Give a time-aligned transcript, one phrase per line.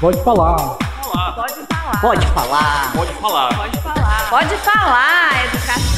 [0.00, 0.56] Pode falar.
[0.56, 1.32] Falar.
[1.32, 2.00] Pode falar.
[2.00, 2.92] Pode falar.
[2.94, 3.54] Pode falar.
[3.54, 4.30] Pode falar.
[4.30, 5.90] Pode falar, educação.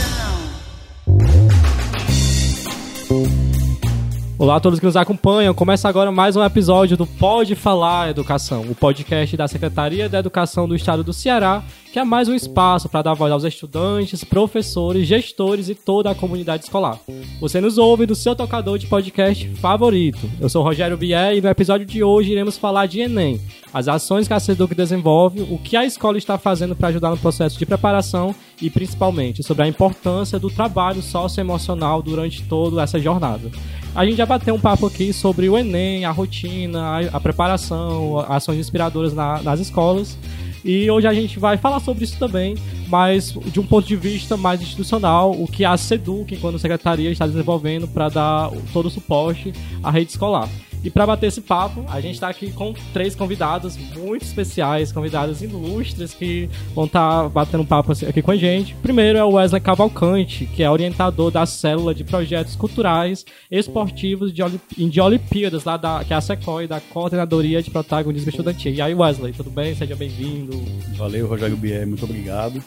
[4.37, 5.55] Olá a todos que nos acompanham.
[5.55, 10.67] Começa agora mais um episódio do Pode Falar Educação, o podcast da Secretaria da Educação
[10.67, 11.63] do Estado do Ceará,
[11.93, 16.15] que é mais um espaço para dar voz aos estudantes, professores, gestores e toda a
[16.15, 16.99] comunidade escolar.
[17.39, 20.19] Você nos ouve do seu tocador de podcast favorito.
[20.41, 23.39] Eu sou Rogério Bier e no episódio de hoje iremos falar de Enem,
[23.75, 27.19] as ações que a SEDUC desenvolve, o que a escola está fazendo para ajudar no
[27.19, 33.51] processo de preparação e principalmente sobre a importância do trabalho socioemocional durante toda essa jornada.
[33.95, 38.57] A gente já bateu um papo aqui sobre o Enem, a rotina, a, preparação, ações
[38.57, 40.17] inspiradoras na, nas escolas.
[40.65, 42.57] E hoje a gente vai falar sobre isso também,
[42.89, 47.27] mas de um ponto de vista mais institucional, o que a SEDUC, enquanto secretaria, está
[47.27, 50.49] desenvolvendo para dar todo o suporte à rede escolar.
[50.85, 55.41] E para bater esse papo, a gente está aqui com três convidados muito especiais, convidados
[55.41, 58.75] ilustres que vão estar tá batendo papo aqui com a gente.
[58.83, 64.43] Primeiro é o Wesley Cavalcante, que é orientador da célula de projetos culturais esportivos de,
[64.43, 68.73] Olimp de Olimpíadas, lá da, que é a SECOI, da Coordenadoria de Protagonismo Estudantil.
[68.73, 69.75] E aí, Wesley, tudo bem?
[69.77, 70.61] Seja bem-vindo.
[70.97, 72.63] Valeu, Rogério Bier, muito obrigado.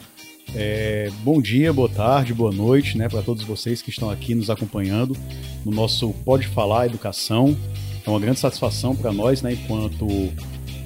[0.54, 4.48] É, bom dia, boa tarde, boa noite, né, para todos vocês que estão aqui nos
[4.48, 5.16] acompanhando
[5.64, 7.56] no nosso Pode Falar Educação.
[8.06, 10.06] É uma grande satisfação para nós, né, enquanto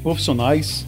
[0.03, 0.87] profissionais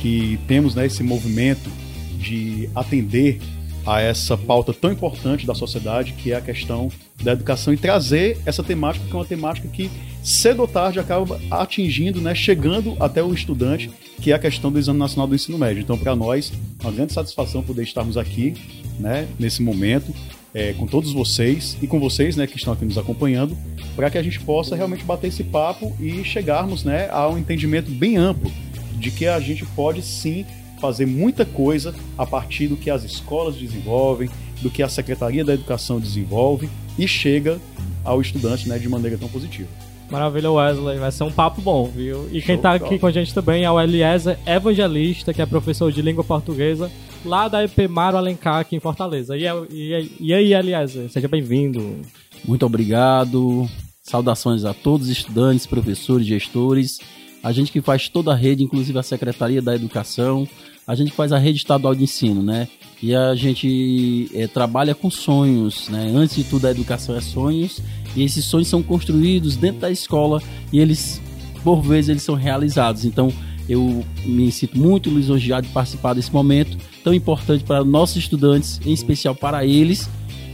[0.00, 1.70] que temos né, esse movimento
[2.18, 3.38] de atender
[3.86, 6.90] a essa pauta tão importante da sociedade, que é a questão
[7.22, 9.90] da educação, e trazer essa temática, que é uma temática que
[10.22, 13.90] cedo ou tarde acaba atingindo, né, chegando até o estudante,
[14.22, 15.82] que é a questão do Exame Nacional do Ensino Médio.
[15.82, 18.54] Então, para nós, uma grande satisfação poder estarmos aqui,
[18.98, 20.14] né, nesse momento,
[20.54, 23.58] é, com todos vocês e com vocês, né, que estão aqui nos acompanhando,
[23.96, 27.90] para que a gente possa realmente bater esse papo e chegarmos, né, a um entendimento
[27.90, 28.50] bem amplo
[28.96, 30.46] de que a gente pode sim
[30.80, 34.30] fazer muita coisa a partir do que as escolas desenvolvem,
[34.62, 37.58] do que a Secretaria da Educação desenvolve e chega
[38.04, 39.68] ao estudante, né, de maneira tão positiva.
[40.10, 40.98] Maravilha, Wesley.
[40.98, 42.28] Vai ser um papo bom, viu?
[42.30, 45.90] E quem está aqui com a gente também é o Eliezer Evangelista, que é professor
[45.90, 46.90] de língua portuguesa
[47.24, 49.36] lá da EP Mário Alencar, aqui em Fortaleza.
[49.36, 52.00] E, e, e aí, Eliezer, seja bem-vindo.
[52.44, 53.68] Muito obrigado.
[54.02, 56.98] Saudações a todos os estudantes, professores, gestores,
[57.44, 60.48] a gente que faz toda a rede, inclusive a Secretaria da Educação,
[60.86, 62.68] a gente faz a rede estadual de ensino, né?
[63.02, 66.10] E a gente é, trabalha com sonhos, né?
[66.14, 67.82] Antes de tudo, a educação é sonhos,
[68.16, 70.42] e esses sonhos são construídos dentro da escola
[70.72, 71.20] e eles,
[71.62, 73.04] por vezes, eles são realizados.
[73.04, 73.30] Então,
[73.68, 78.92] eu me sinto muito lisonjeado de participar desse momento tão importante para nossos estudantes, em
[78.92, 80.08] especial para eles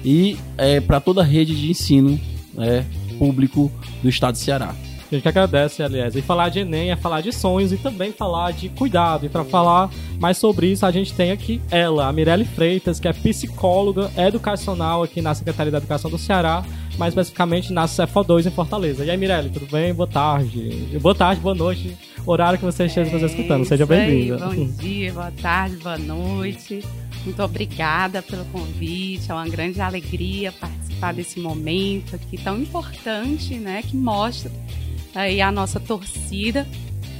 [0.04, 2.18] e é, para toda a rede de ensino
[2.54, 2.84] né,
[3.18, 3.70] público
[4.02, 4.74] do estado de Ceará.
[5.10, 6.14] A gente que agradece, aliás.
[6.14, 9.26] E falar de Enem é falar de sonhos e também falar de cuidado.
[9.26, 9.90] E para falar
[10.20, 15.02] mais sobre isso, a gente tem aqui ela, a Mirelle Freitas, que é psicóloga educacional
[15.02, 16.64] aqui na Secretaria da Educação do Ceará,
[16.98, 19.04] mais especificamente na CEFO 2 em Fortaleza.
[19.04, 19.92] E aí, Mirelle, tudo bem?
[19.94, 20.98] Boa tarde.
[21.00, 21.96] Boa tarde, boa noite.
[22.26, 23.64] Horário que você esteja nos escutando.
[23.64, 24.46] Seja bem-vinda.
[24.46, 26.84] Bom dia, boa tarde, boa noite.
[27.24, 29.30] Muito obrigada pelo convite.
[29.30, 33.82] É uma grande alegria participar desse momento aqui tão importante, né?
[33.82, 34.50] Que mostra
[35.14, 36.66] aí a nossa torcida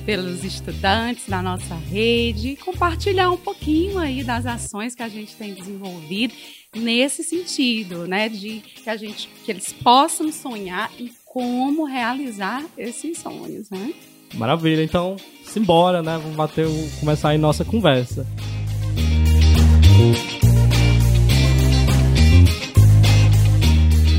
[0.05, 5.35] pelos estudantes da nossa rede e compartilhar um pouquinho aí das ações que a gente
[5.37, 6.35] tem desenvolvido
[6.75, 13.19] nesse sentido, né, de que a gente que eles possam sonhar e como realizar esses
[13.19, 13.93] sonhos, né?
[14.35, 16.19] Maravilha, então simbora, né?
[16.19, 16.67] Vamos bater,
[17.01, 18.27] começar aí nossa conversa.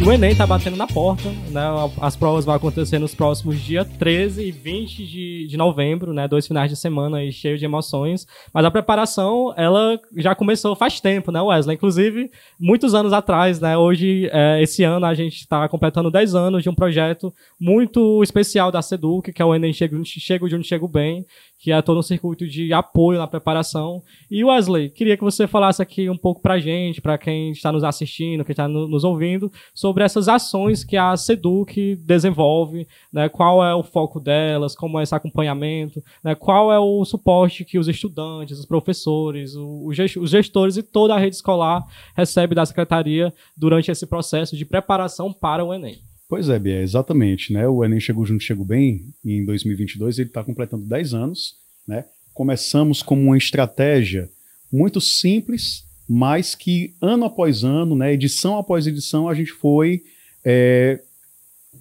[0.03, 1.61] O Enem tá batendo na porta, né?
[2.01, 6.27] As provas vão acontecer nos próximos dias 13 e 20 de, de novembro, né?
[6.27, 8.25] Dois finais de semana aí cheios de emoções.
[8.51, 11.75] Mas a preparação, ela já começou faz tempo, né, Wesley?
[11.75, 13.77] Inclusive, muitos anos atrás, né?
[13.77, 18.71] Hoje, é, esse ano, a gente está completando 10 anos de um projeto muito especial
[18.71, 21.25] da SEDUC, que é o Enem Chego, Chego de Onde Chego Bem,
[21.61, 24.01] que é todo um circuito de apoio na preparação.
[24.31, 27.83] E Wesley, queria que você falasse aqui um pouco pra gente, para quem está nos
[27.83, 33.75] assistindo, quem está nos ouvindo, sobre essas ações que a SEDUC desenvolve, né, qual é
[33.75, 38.57] o foco delas, como é esse acompanhamento, né, qual é o suporte que os estudantes,
[38.57, 39.95] os professores, os
[40.31, 41.85] gestores e toda a rede escolar
[42.15, 46.10] recebe da secretaria durante esse processo de preparação para o Enem.
[46.31, 47.51] Pois é, Bia, exatamente.
[47.51, 47.67] Né?
[47.67, 51.57] O Enem chegou junto, chegou bem em 2022, ele está completando 10 anos.
[51.85, 52.05] Né?
[52.33, 54.29] Começamos como uma estratégia
[54.71, 60.03] muito simples, mas que ano após ano, né, edição após edição, a gente foi
[60.41, 61.01] é,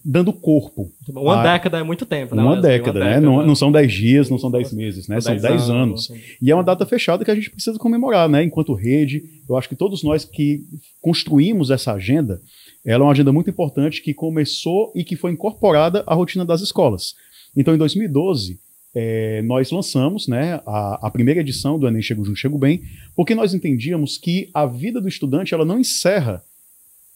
[0.05, 0.91] dando corpo.
[1.09, 1.53] Uma a...
[1.53, 2.43] década é muito tempo, né?
[2.43, 3.11] Uma década, uma né?
[3.15, 3.27] Década.
[3.27, 5.21] Não, não, são dez dias, não são dez meses, né?
[5.21, 6.11] São dez, dez anos.
[6.11, 6.23] anos.
[6.43, 8.43] E é uma data fechada que a gente precisa comemorar, né?
[8.43, 10.65] Enquanto rede, eu acho que todos nós que
[11.01, 12.41] construímos essa agenda,
[12.85, 16.61] ela é uma agenda muito importante que começou e que foi incorporada à rotina das
[16.61, 17.15] escolas.
[17.57, 18.59] Então, em 2012,
[18.95, 22.83] é, nós lançamos né, a, a, primeira edição do Enem Chego Junto, Chego Bem,
[23.15, 26.43] porque nós entendíamos que a vida do estudante ela não encerra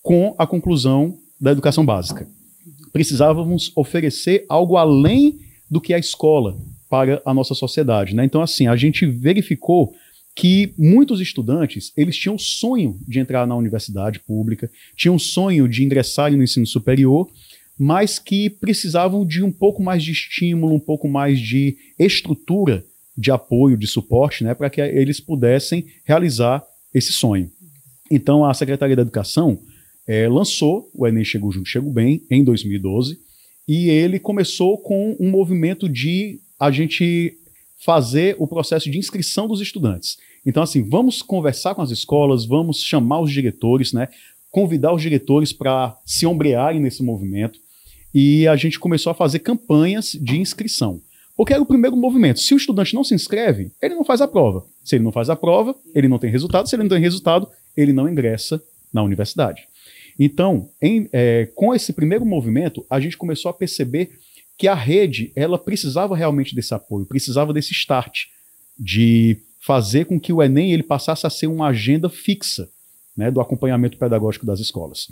[0.02, 2.28] com a conclusão da educação básica.
[2.93, 5.38] Precisávamos oferecer algo além
[5.69, 6.56] do que a escola
[6.88, 8.14] para a nossa sociedade.
[8.14, 8.25] Né?
[8.25, 9.94] Então, assim, a gente verificou
[10.34, 16.32] que muitos estudantes eles tinham sonho de entrar na universidade pública, tinham sonho de ingressar
[16.32, 17.31] no ensino superior,
[17.78, 22.84] mas que precisavam de um pouco mais de estímulo, um pouco mais de estrutura
[23.16, 27.50] de apoio, de suporte, né, para que eles pudessem realizar esse sonho.
[28.10, 29.58] Então, a Secretaria da Educação
[30.06, 33.19] é, lançou o Enem Chegou Junto, Chego Bem, em 2012,
[33.66, 37.36] e ele começou com um movimento de a gente
[37.84, 40.16] fazer o processo de inscrição dos estudantes.
[40.46, 44.08] Então, assim, vamos conversar com as escolas, vamos chamar os diretores, né?
[44.50, 47.58] Convidar os diretores para se ombrearem nesse movimento.
[48.14, 51.02] E a gente começou a fazer campanhas de inscrição.
[51.36, 52.40] Porque era o primeiro movimento.
[52.40, 54.64] Se o estudante não se inscreve, ele não faz a prova.
[54.82, 56.69] Se ele não faz a prova, ele não tem resultado.
[56.69, 59.69] Se ele não tem resultado, ele não ingressa na universidade.
[60.19, 64.10] Então, em, é, com esse primeiro movimento, a gente começou a perceber
[64.56, 68.27] que a rede ela precisava realmente desse apoio, precisava desse start,
[68.79, 72.69] de fazer com que o Enem ele passasse a ser uma agenda fixa
[73.17, 75.11] né, do acompanhamento pedagógico das escolas.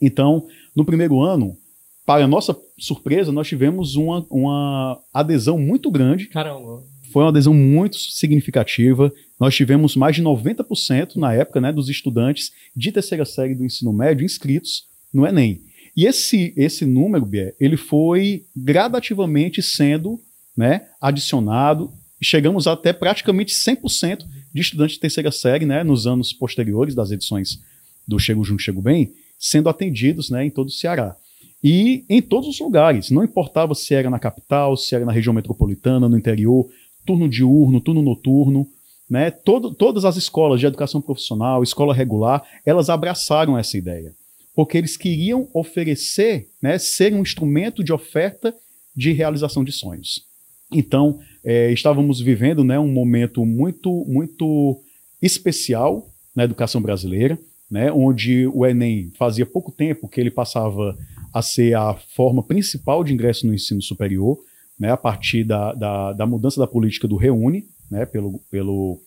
[0.00, 1.56] Então, no primeiro ano,
[2.04, 6.26] para nossa surpresa, nós tivemos uma, uma adesão muito grande.
[6.26, 6.82] Caramba.
[7.12, 9.12] Foi uma adesão muito significativa.
[9.40, 13.92] Nós tivemos mais de 90% na época né, dos estudantes de terceira série do ensino
[13.92, 15.60] médio inscritos no Enem.
[15.96, 20.20] E esse, esse número, Bier, ele foi gradativamente sendo
[20.54, 21.90] né, adicionado.
[22.22, 27.58] Chegamos até praticamente 100% de estudantes de terceira série né, nos anos posteriores das edições
[28.06, 31.16] do Chego Junto, Chego Bem, sendo atendidos né, em todo o Ceará.
[31.64, 35.32] E em todos os lugares, não importava se era na capital, se era na região
[35.32, 36.68] metropolitana, no interior,
[37.06, 38.68] turno diurno, turno noturno,
[39.08, 39.30] né?
[39.30, 44.14] Todo, todas as escolas de educação profissional, escola regular, elas abraçaram essa ideia
[44.56, 48.54] porque eles queriam oferecer, né, ser um instrumento de oferta
[48.96, 50.24] de realização de sonhos.
[50.72, 54.82] Então, é, estávamos vivendo né, um momento muito, muito
[55.20, 57.38] especial na educação brasileira,
[57.70, 60.96] né, onde o Enem fazia pouco tempo que ele passava
[61.34, 64.38] a ser a forma principal de ingresso no ensino superior,
[64.80, 68.98] né, a partir da, da, da mudança da política do Reúne, né, pelo, pelo,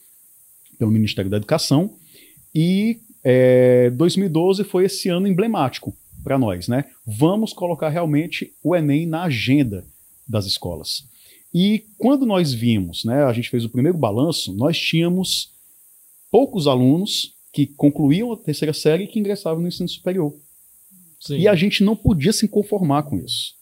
[0.78, 1.96] pelo Ministério da Educação,
[2.54, 3.00] e
[3.32, 6.86] é, 2012 foi esse ano emblemático para nós, né?
[7.06, 9.86] Vamos colocar realmente o Enem na agenda
[10.28, 11.06] das escolas.
[11.54, 15.52] E quando nós vimos, né, a gente fez o primeiro balanço, nós tínhamos
[16.32, 20.36] poucos alunos que concluíam a terceira série e que ingressavam no ensino superior.
[21.20, 21.38] Sim.
[21.38, 23.54] E a gente não podia se conformar com isso.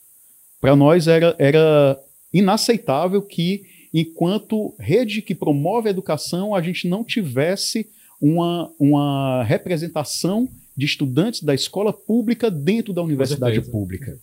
[0.62, 2.00] Para nós era, era
[2.34, 7.90] inaceitável que, enquanto rede que promove a educação, a gente não tivesse
[8.22, 14.20] uma, uma representação de estudantes da escola pública dentro da universidade pública.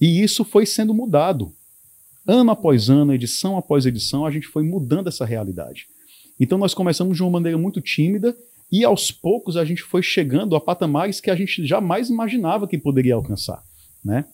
[0.00, 1.52] E isso foi sendo mudado.
[2.26, 5.86] Ano após ano, edição após edição, a gente foi mudando essa realidade.
[6.38, 8.36] Então nós começamos de uma maneira muito tímida
[8.70, 12.76] e aos poucos a gente foi chegando a patamares que a gente jamais imaginava que
[12.76, 13.62] poderia alcançar,
[14.04, 14.24] né?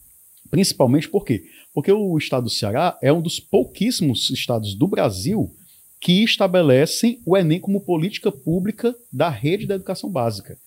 [0.50, 1.44] Principalmente por quê?
[1.72, 5.54] Porque o estado do Ceará é um dos pouquíssimos estados do Brasil
[6.02, 10.58] que estabelecem o Enem como política pública da rede da educação básica.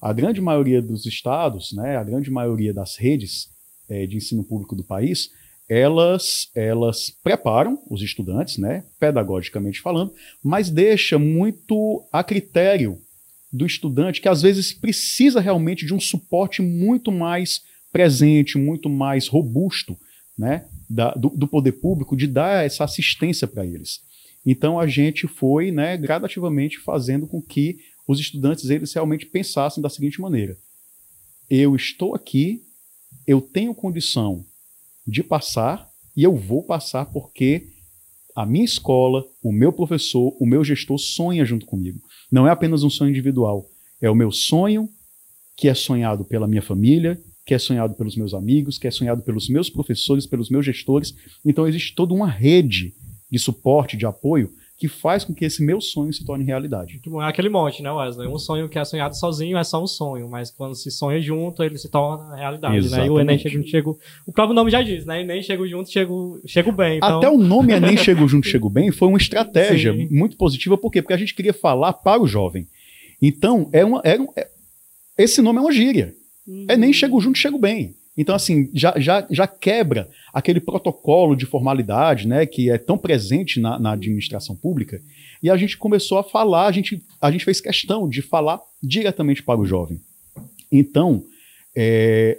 [0.00, 3.50] A grande maioria dos estados, né, a grande maioria das redes
[3.86, 5.30] é, de ensino público do país,
[5.68, 10.10] elas, elas preparam os estudantes, né, pedagogicamente falando,
[10.42, 12.98] mas deixa muito a critério
[13.52, 17.60] do estudante que às vezes precisa realmente de um suporte muito mais
[17.92, 19.98] presente, muito mais robusto,
[20.36, 24.07] né, da, do, do poder público de dar essa assistência para eles.
[24.50, 29.90] Então a gente foi, né, gradativamente fazendo com que os estudantes eles realmente pensassem da
[29.90, 30.56] seguinte maneira:
[31.50, 32.62] eu estou aqui,
[33.26, 34.42] eu tenho condição
[35.06, 35.86] de passar
[36.16, 37.68] e eu vou passar porque
[38.34, 42.00] a minha escola, o meu professor, o meu gestor sonha junto comigo.
[42.32, 43.68] Não é apenas um sonho individual,
[44.00, 44.88] é o meu sonho
[45.58, 49.20] que é sonhado pela minha família, que é sonhado pelos meus amigos, que é sonhado
[49.20, 51.14] pelos meus professores, pelos meus gestores.
[51.44, 52.94] Então existe toda uma rede
[53.30, 57.00] de suporte, de apoio, que faz com que esse meu sonho se torne realidade.
[57.04, 58.28] É aquele monte, né, Wesley?
[58.28, 61.64] Um sonho que é sonhado sozinho é só um sonho, mas quando se sonha junto,
[61.64, 63.00] ele se torna realidade, Exatamente.
[63.00, 63.06] né?
[63.08, 65.20] E o Enem chega, chega, o próprio nome já diz, né?
[65.22, 66.98] Enem chega junto, chego, chego bem.
[66.98, 67.18] Então...
[67.18, 70.08] Até o nome Enem chego junto, chego bem foi uma estratégia Sim.
[70.12, 71.02] muito positiva, por quê?
[71.02, 72.68] Porque a gente queria falar para o jovem.
[73.20, 74.48] Então, é uma, é, é
[75.18, 76.14] esse nome é uma gíria.
[76.46, 76.66] Uhum.
[76.70, 77.96] Enem chego junto, chego bem.
[78.18, 83.60] Então, assim, já, já, já quebra aquele protocolo de formalidade, né, que é tão presente
[83.60, 85.00] na, na, administração pública.
[85.40, 89.40] E a gente começou a falar, a gente, a gente fez questão de falar diretamente
[89.40, 90.00] para o jovem.
[90.70, 91.22] Então,
[91.76, 92.38] é,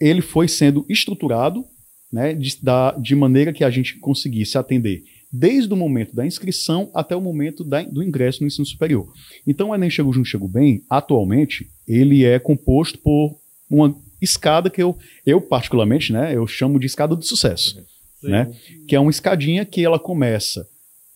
[0.00, 1.62] ele foi sendo estruturado
[2.10, 6.90] né, de, da, de maneira que a gente conseguisse atender desde o momento da inscrição
[6.94, 9.12] até o momento da, do ingresso no ensino superior.
[9.46, 14.82] Então, o Enem Chego Junto, Chego Bem, atualmente, ele é composto por uma escada que
[14.82, 17.80] eu, eu particularmente, né, eu chamo de escada do sucesso,
[18.20, 18.28] Sim.
[18.28, 18.52] né,
[18.86, 20.66] que é uma escadinha que ela começa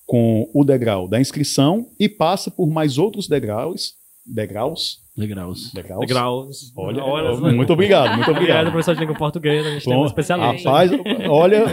[0.06, 3.94] com o degrau da inscrição e passa por mais outros degraus,
[4.24, 5.70] degraus Degraus.
[5.74, 6.00] Degraus.
[6.00, 6.72] Degraus.
[6.74, 8.70] Olha, olha muito obrigado, muito obrigado.
[8.70, 10.70] professor de língua portuguesa, a gente Bom, tem um especialista.
[10.70, 10.90] Rapaz,
[11.28, 11.66] olha,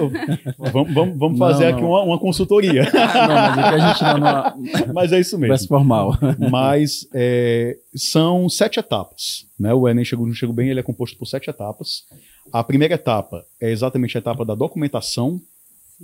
[0.58, 1.77] vamos, vamos, vamos fazer não, não.
[1.77, 2.84] aqui uma, uma consultoria.
[2.84, 5.48] não, mas é que a gente não, Mas é isso mesmo.
[5.48, 6.18] Mais formal.
[6.51, 9.48] Mas é, são sete etapas.
[9.58, 9.74] Né?
[9.74, 12.03] O Enem Chegou, Chegou Bem ele é composto por sete etapas.
[12.51, 15.39] A primeira etapa é exatamente a etapa da documentação,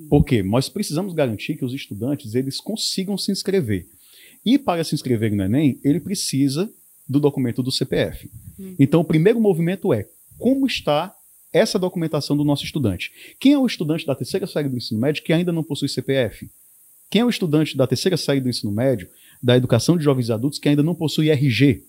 [0.10, 3.88] porque nós precisamos garantir que os estudantes eles consigam se inscrever.
[4.46, 6.72] E para se inscrever no Enem, ele precisa
[7.08, 8.30] do documento do CPF.
[8.58, 8.76] Uhum.
[8.80, 11.16] Então, o primeiro movimento é como está
[11.52, 13.12] essa documentação do nosso estudante.
[13.40, 16.50] Quem é o estudante da terceira série do ensino médio que ainda não possui CPF?
[17.10, 19.08] Quem é o estudante da terceira série do ensino médio,
[19.42, 21.84] da educação de jovens e adultos, que ainda não possui RG?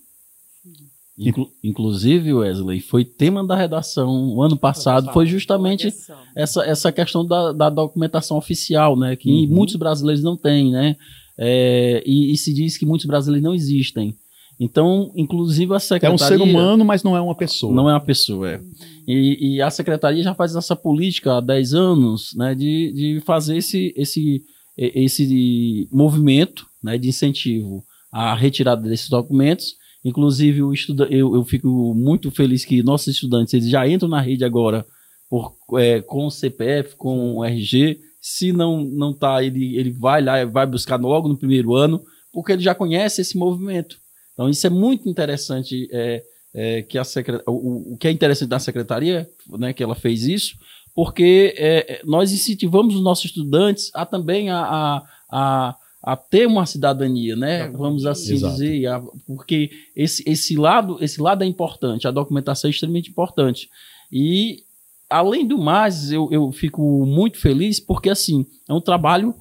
[1.17, 5.91] Inclu inclusive, Wesley, foi tema da redação o ano passado, foi justamente
[6.35, 9.15] essa, essa questão da, da documentação oficial, né?
[9.15, 9.47] Que uhum.
[9.47, 10.95] muitos brasileiros não têm, né?
[11.37, 14.15] É, e, e se diz que muitos brasileiros não existem.
[14.59, 16.11] Então, inclusive a secretaria...
[16.11, 17.73] É um ser humano, mas não é uma pessoa.
[17.73, 18.61] Não é uma pessoa, é.
[19.07, 23.57] E, e a secretaria já faz essa política há 10 anos, né, de, de fazer
[23.57, 24.41] esse, esse,
[24.75, 29.75] esse movimento né, de incentivo à retirada desses documentos.
[30.03, 34.21] Inclusive, o estuda eu, eu fico muito feliz que nossos estudantes eles já entram na
[34.21, 34.85] rede agora
[35.29, 37.99] por, é, com o CPF, com o RG.
[38.29, 42.03] Se não não tá, ele, ele vai lá, vai buscar logo no primeiro ano,
[42.33, 43.97] porque ele já conhece esse movimento.
[44.33, 47.41] Então, isso é muito interessante, é, é, que a secret...
[47.47, 50.57] o, o que é interessante da secretaria, né, que ela fez isso,
[50.93, 56.45] porque é, é nós incentivamos os nossos estudantes a também a, a, a, a ter
[56.47, 57.69] uma cidadania, né?
[57.69, 58.53] Vamos assim Exato.
[58.53, 63.69] dizer, a, porque esse, esse, lado, esse lado é importante, a documentação é extremamente importante.
[64.11, 64.63] E,
[65.09, 69.33] além do mais, eu, eu fico muito feliz porque, assim, é um trabalho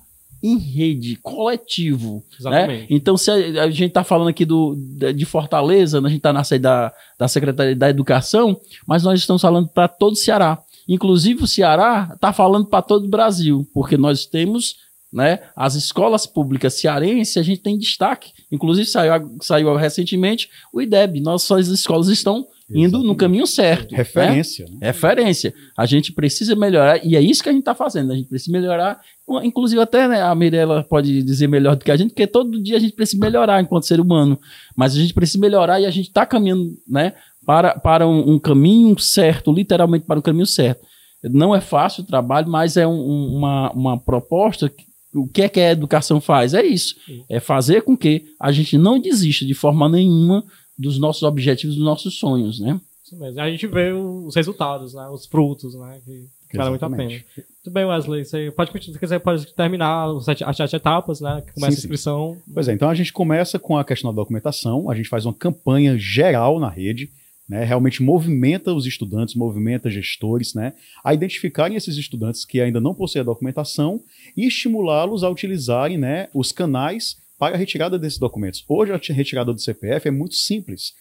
[0.42, 2.16] em rede, coletivo.
[2.16, 2.22] Né?
[2.38, 2.80] Exatamente.
[2.80, 2.86] Né?
[2.90, 4.76] Então, se a, a gente está falando aqui do,
[5.14, 6.06] de Fortaleza, né?
[6.06, 9.88] a gente está na sede da, da Secretaria da Educação, mas nós estamos falando para
[9.88, 10.58] todo o Ceará.
[10.88, 14.76] Inclusive, o Ceará está falando para todo o Brasil, porque nós temos
[15.12, 18.32] né, as escolas públicas cearenses, a gente tem destaque.
[18.52, 21.20] Inclusive, saiu, saiu recentemente o IDEB.
[21.20, 23.92] Nossas escolas estão indo no caminho certo.
[23.92, 23.98] Né?
[23.98, 24.66] Referência.
[24.68, 24.78] Né?
[24.82, 25.54] Referência.
[25.76, 28.12] A gente precisa melhorar, e é isso que a gente está fazendo.
[28.12, 29.00] A gente precisa melhorar.
[29.42, 32.76] Inclusive, até né, a Mirella pode dizer melhor do que a gente, porque todo dia
[32.76, 34.38] a gente precisa melhorar enquanto ser humano.
[34.74, 38.38] Mas a gente precisa melhorar e a gente está caminhando né, para, para um, um,
[38.38, 40.84] caminho certo, literalmente para o um caminho certo.
[41.24, 45.48] Não é fácil o trabalho, mas é um, uma, uma proposta que o que é
[45.48, 46.52] que a educação faz?
[46.52, 46.94] É isso.
[47.28, 50.44] É fazer com que a gente não desista de forma nenhuma
[50.78, 52.80] dos nossos objetivos, dos nossos sonhos, né?
[53.04, 53.40] Isso mesmo.
[53.40, 55.08] A gente vê os resultados, né?
[55.08, 56.00] Os frutos, né?
[56.04, 57.04] Que, vale muito a pena.
[57.10, 58.24] Muito bem, Wesley.
[58.24, 61.42] Você pode, quiser, pode terminar as sete, as sete etapas, né?
[61.46, 62.34] Que começa sim, a inscrição.
[62.34, 62.52] Sim.
[62.52, 65.34] Pois é, então a gente começa com a questão da documentação, a gente faz uma
[65.34, 67.10] campanha geral na rede,
[67.48, 70.72] né, realmente movimenta os estudantes, movimenta gestores, né,
[71.04, 74.00] a identificarem esses estudantes que ainda não possuem a documentação
[74.36, 78.64] e estimulá-los a utilizarem né, os canais para a retirada desses documentos.
[78.68, 80.92] Hoje a retirada do CPF é muito simples.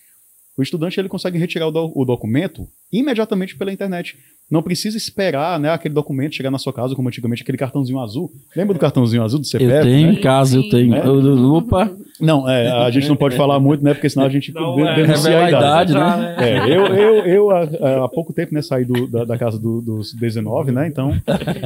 [0.58, 4.18] O estudante ele consegue retirar o, do, o documento imediatamente pela internet.
[4.50, 8.32] Não precisa esperar né, aquele documento chegar na sua casa, como antigamente aquele cartãozinho azul.
[8.56, 9.74] Lembra do cartãozinho azul do CPF?
[9.74, 10.14] Eu tenho né?
[10.14, 10.96] em casa, eu tenho.
[10.96, 11.10] É?
[11.10, 11.92] Opa!
[12.22, 13.94] Não, é, a gente não pode falar muito, né?
[13.94, 15.94] Porque senão a gente não, é, denuncia é a idade.
[15.94, 16.36] né?
[16.40, 19.82] É, eu, eu, eu há, há, pouco tempo né, saí do, da, da, casa do,
[19.82, 20.88] dos 19, né?
[20.88, 21.12] Então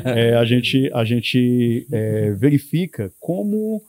[0.06, 3.84] é, a gente, a gente é, verifica como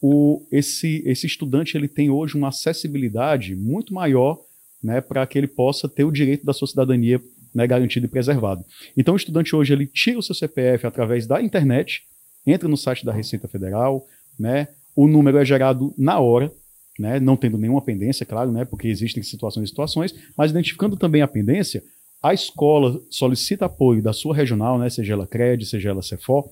[0.00, 4.38] o, esse, esse estudante ele tem hoje uma acessibilidade muito maior
[4.82, 7.20] né, para que ele possa ter o direito da sua cidadania
[7.54, 8.64] né, garantido e preservado.
[8.96, 12.02] Então, o estudante hoje ele tira o seu CPF através da internet,
[12.46, 14.06] entra no site da Receita Federal,
[14.38, 16.50] né, o número é gerado na hora,
[16.98, 21.22] né, não tendo nenhuma pendência, claro, né, porque existem situações e situações, mas identificando também
[21.22, 21.82] a pendência,
[22.22, 26.48] a escola solicita apoio da sua regional, né, seja ela CRED, seja ela CEFOR,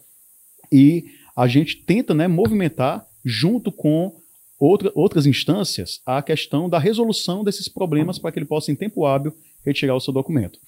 [0.70, 1.04] e
[1.36, 4.14] a gente tenta né, movimentar, junto com
[4.58, 9.06] outra, outras instâncias, a questão da resolução desses problemas para que ele possa, em tempo
[9.06, 9.34] hábil,
[9.64, 10.58] retirar o seu documento.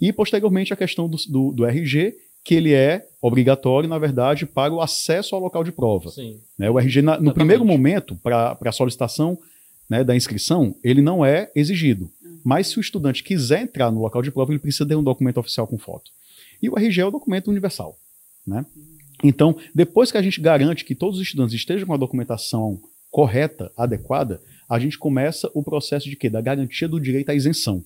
[0.00, 4.72] E, posteriormente, a questão do, do, do RG, que ele é obrigatório, na verdade, para
[4.72, 6.10] o acesso ao local de prova.
[6.10, 6.40] Sim.
[6.58, 9.38] Né, o RG, na, no primeiro momento, para a solicitação
[9.88, 12.10] né, da inscrição, ele não é exigido.
[12.44, 15.38] Mas se o estudante quiser entrar no local de prova, ele precisa ter um documento
[15.38, 16.10] oficial com foto.
[16.60, 17.96] E o RG é o documento universal.
[18.44, 18.66] Né?
[19.22, 23.70] Então, depois que a gente garante que todos os estudantes estejam com a documentação correta,
[23.76, 26.30] adequada, a gente começa o processo de quê?
[26.30, 27.84] Da garantia do direito à isenção.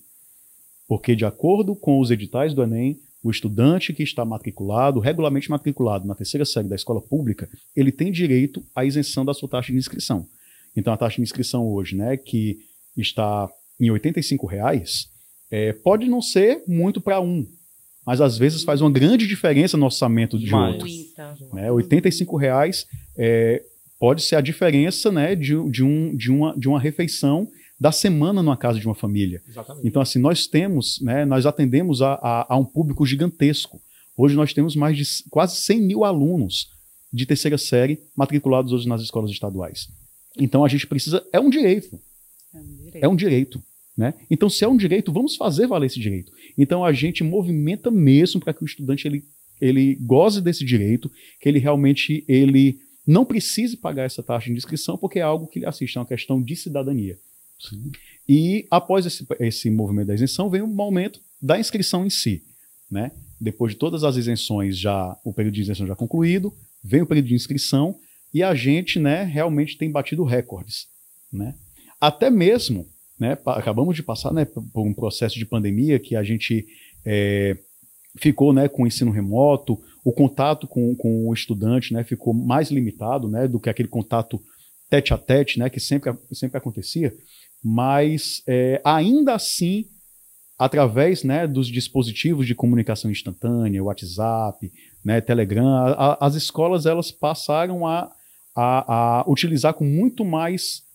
[0.87, 6.07] Porque, de acordo com os editais do Enem, o estudante que está matriculado, regularmente matriculado
[6.07, 9.77] na terceira série da escola pública, ele tem direito à isenção da sua taxa de
[9.77, 10.25] inscrição.
[10.75, 12.59] Então, a taxa de inscrição hoje, né, que
[12.95, 13.99] está em R$
[14.49, 15.09] reais,
[15.51, 17.45] é, pode não ser muito para um,
[18.07, 20.87] mas às vezes faz uma grande diferença no orçamento de mas, outro.
[21.51, 22.87] Né, R$ reais
[23.17, 23.61] é,
[23.99, 28.41] pode ser a diferença né, de, de, um, de, uma, de uma refeição da semana
[28.41, 29.41] numa casa de uma família.
[29.45, 29.85] Exatamente.
[29.85, 33.81] Então, assim, nós temos, né, nós atendemos a, a, a, um público gigantesco.
[34.15, 36.69] Hoje nós temos mais de quase 100 mil alunos
[37.11, 39.89] de terceira série matriculados hoje nas escolas estaduais.
[40.39, 41.99] Então a gente precisa, é um direito.
[42.53, 43.03] É um direito.
[43.03, 43.63] É um direito
[43.97, 44.13] né?
[44.29, 46.31] Então, se é um direito, vamos fazer valer esse direito.
[46.57, 49.23] Então a gente movimenta mesmo para que o estudante ele,
[49.59, 51.11] ele goze desse direito,
[51.41, 55.59] que ele realmente ele não precise pagar essa taxa de inscrição, porque é algo que
[55.59, 57.17] ele assiste, é uma questão de cidadania.
[57.59, 57.91] Sim.
[58.29, 62.43] E após esse, esse movimento da isenção, vem o momento da inscrição em si.
[62.91, 63.11] Né?
[63.39, 67.27] Depois de todas as isenções, já o período de isenção já concluído, vem o período
[67.27, 67.97] de inscrição
[68.33, 70.87] e a gente né, realmente tem batido recordes.
[71.31, 71.55] Né?
[71.99, 72.85] Até mesmo,
[73.19, 76.65] né, acabamos de passar né, por um processo de pandemia que a gente
[77.05, 77.57] é,
[78.17, 82.69] ficou né, com o ensino remoto, o contato com, com o estudante né, ficou mais
[82.69, 84.41] limitado né, do que aquele contato
[84.89, 87.13] tete a tete né, que sempre, sempre acontecia,
[87.63, 89.85] mas é, ainda assim,
[90.57, 94.71] através né, dos dispositivos de comunicação instantânea, WhatsApp,
[95.03, 98.11] né, Telegram, a, a, as escolas elas passaram a,
[98.55, 100.86] a, a utilizar com muito mais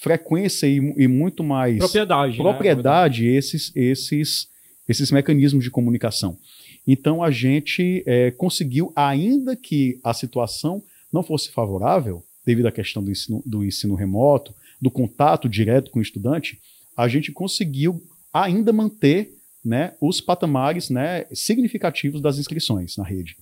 [0.00, 3.36] frequência e, e muito mais propriedade, né, propriedade né?
[3.36, 4.48] esses, esses,
[4.88, 6.38] esses mecanismos de comunicação.
[6.86, 10.82] Então a gente é, conseguiu, ainda que a situação
[11.12, 15.98] não fosse favorável, devido à questão do ensino, do ensino remoto, do contato direto com
[15.98, 16.58] o estudante,
[16.96, 23.36] a gente conseguiu ainda manter né, os patamares né, significativos das inscrições na rede.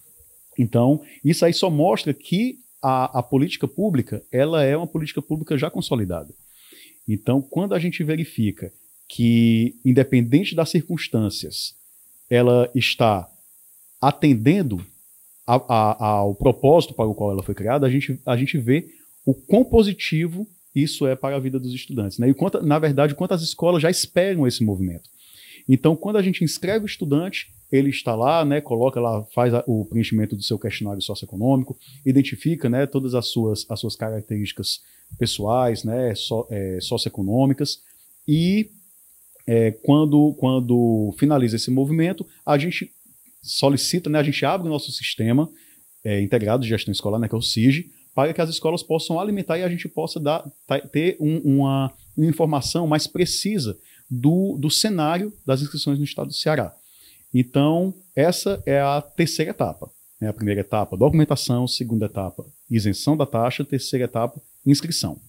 [0.58, 5.56] Então, isso aí só mostra que a, a política pública ela é uma política pública
[5.56, 6.34] já consolidada.
[7.08, 8.70] Então, quando a gente verifica
[9.08, 11.74] que, independente das circunstâncias,
[12.28, 13.26] ela está
[14.00, 14.84] atendendo
[15.46, 18.86] a, a, ao propósito para o qual ela foi criada, a gente, a gente vê
[19.24, 22.18] o quão positivo isso é para a vida dos estudantes.
[22.18, 22.28] Né?
[22.28, 25.08] E quanto, na verdade, quantas escolas já esperam esse movimento.
[25.68, 29.84] Então, quando a gente inscreve o estudante, ele está lá, né, coloca lá, faz o
[29.84, 34.80] preenchimento do seu questionário socioeconômico, identifica né, todas as suas, as suas características
[35.18, 37.82] pessoais, né, so, é, socioeconômicas,
[38.26, 38.70] e
[39.46, 42.90] é, quando, quando finaliza esse movimento, a gente
[43.42, 45.48] solicita, né, a gente abre o nosso sistema
[46.02, 49.20] é, integrado de gestão escolar, né, que é o SIG, para que as escolas possam
[49.20, 50.44] alimentar e a gente possa dar,
[50.90, 53.78] ter um, uma, uma informação mais precisa
[54.10, 56.74] do, do cenário das inscrições no estado do Ceará.
[57.32, 59.90] Então, essa é a terceira etapa.
[60.20, 60.28] Né?
[60.28, 65.20] A primeira etapa, documentação, segunda etapa, isenção da taxa, terceira etapa, inscrição.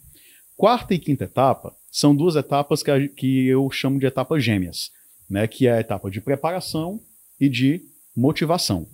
[0.56, 4.92] Quarta e quinta etapa são duas etapas que, a, que eu chamo de etapas gêmeas,
[5.30, 7.00] né, que é a etapa de preparação
[7.40, 7.82] e de
[8.16, 8.88] motivação.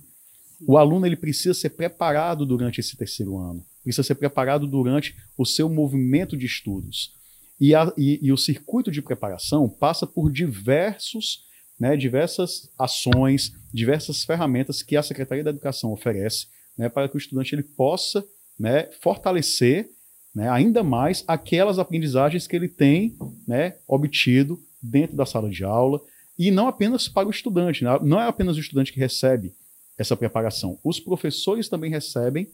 [0.66, 5.44] O aluno ele precisa ser preparado durante esse terceiro ano, precisa ser preparado durante o
[5.44, 7.12] seu movimento de estudos.
[7.60, 11.44] E, a, e, e o circuito de preparação passa por diversos,
[11.78, 17.18] né, diversas ações, diversas ferramentas que a Secretaria da Educação oferece né, para que o
[17.18, 18.24] estudante ele possa
[18.58, 19.88] né, fortalecer
[20.34, 23.16] né, ainda mais aquelas aprendizagens que ele tem
[23.48, 26.00] né, obtido dentro da sala de aula,
[26.38, 27.98] e não apenas para o estudante, né?
[28.02, 29.54] não é apenas o estudante que recebe
[29.96, 32.46] essa preparação, os professores também recebem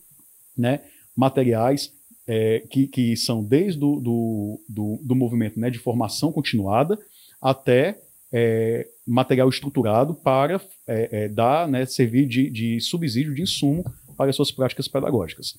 [0.57, 0.81] né,
[1.17, 1.93] materiais
[2.27, 6.99] é, que, que são desde do, do, do, do movimento né, de formação continuada
[7.41, 7.99] até
[8.33, 13.85] é, material estruturado para é, é dar, né, servir de, de subsídio, de insumo
[14.17, 15.59] para as suas práticas pedagógicas.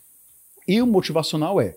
[0.67, 1.75] E o motivacional é: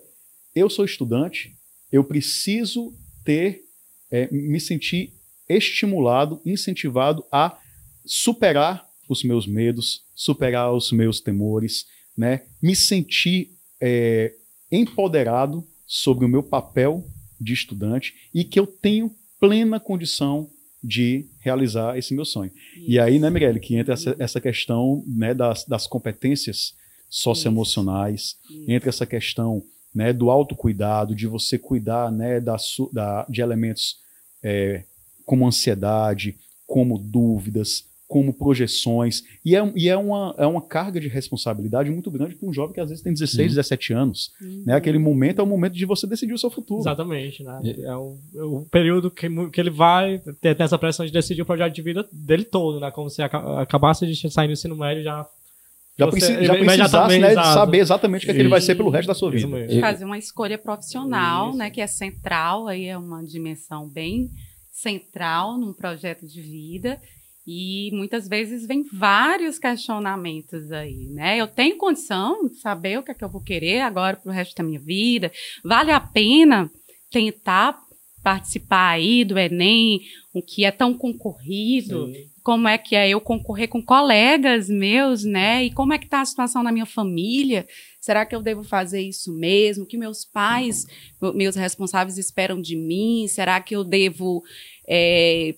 [0.55, 1.55] eu sou estudante,
[1.91, 3.61] eu preciso ter,
[4.09, 5.13] é, me sentir
[5.49, 7.57] estimulado, incentivado a
[8.05, 11.85] superar os meus medos, superar os meus temores,
[12.17, 12.43] né?
[12.61, 14.33] Me sentir é,
[14.71, 17.05] empoderado sobre o meu papel
[17.39, 20.49] de estudante e que eu tenho plena condição
[20.83, 22.51] de realizar esse meu sonho.
[22.75, 22.85] Isso.
[22.87, 26.73] E aí, né, Mirelle, que entra essa, essa questão né, das, das competências
[27.09, 28.71] socioemocionais, Isso.
[28.71, 32.57] entra essa questão né, do autocuidado, de você cuidar né, da,
[32.91, 33.97] da, de elementos
[34.43, 34.83] é,
[35.25, 39.21] como ansiedade, como dúvidas, como projeções.
[39.43, 42.73] E é, e é, uma, é uma carga de responsabilidade muito grande para um jovem
[42.73, 43.55] que às vezes tem 16, uhum.
[43.55, 44.31] 17 anos.
[44.41, 44.63] Uhum.
[44.65, 44.75] Né?
[44.75, 46.79] Aquele momento é o momento de você decidir o seu futuro.
[46.79, 47.43] Exatamente.
[47.43, 47.59] Né?
[47.65, 51.41] É, é o, é o, período que, que ele vai ter essa pressão de decidir
[51.41, 52.89] o projeto de vida dele todo, né?
[52.91, 55.27] Como se acabasse de sair do ensino médio já
[55.97, 58.75] já, você, preci já precisasse né, saber exatamente o que, é que ele vai ser
[58.75, 59.47] pelo resto da sua vida.
[59.81, 64.29] Fazer uma escolha profissional, né, que é central, aí é uma dimensão bem
[64.71, 67.01] central num projeto de vida.
[67.47, 71.37] E muitas vezes vem vários questionamentos aí, né?
[71.37, 74.33] Eu tenho condição de saber o que é que eu vou querer agora para o
[74.33, 75.31] resto da minha vida?
[75.63, 76.69] Vale a pena
[77.09, 77.79] tentar
[78.21, 80.01] participar aí do Enem,
[80.33, 82.07] o que é tão concorrido?
[82.07, 82.25] Sim.
[82.43, 85.63] Como é que é eu concorrer com colegas meus, né?
[85.63, 87.65] E como é que está a situação na minha família?
[88.01, 89.85] Será que eu devo fazer isso mesmo?
[89.85, 90.85] O que meus pais,
[91.33, 93.25] meus responsáveis esperam de mim?
[93.29, 94.43] Será que eu devo
[94.85, 95.55] é,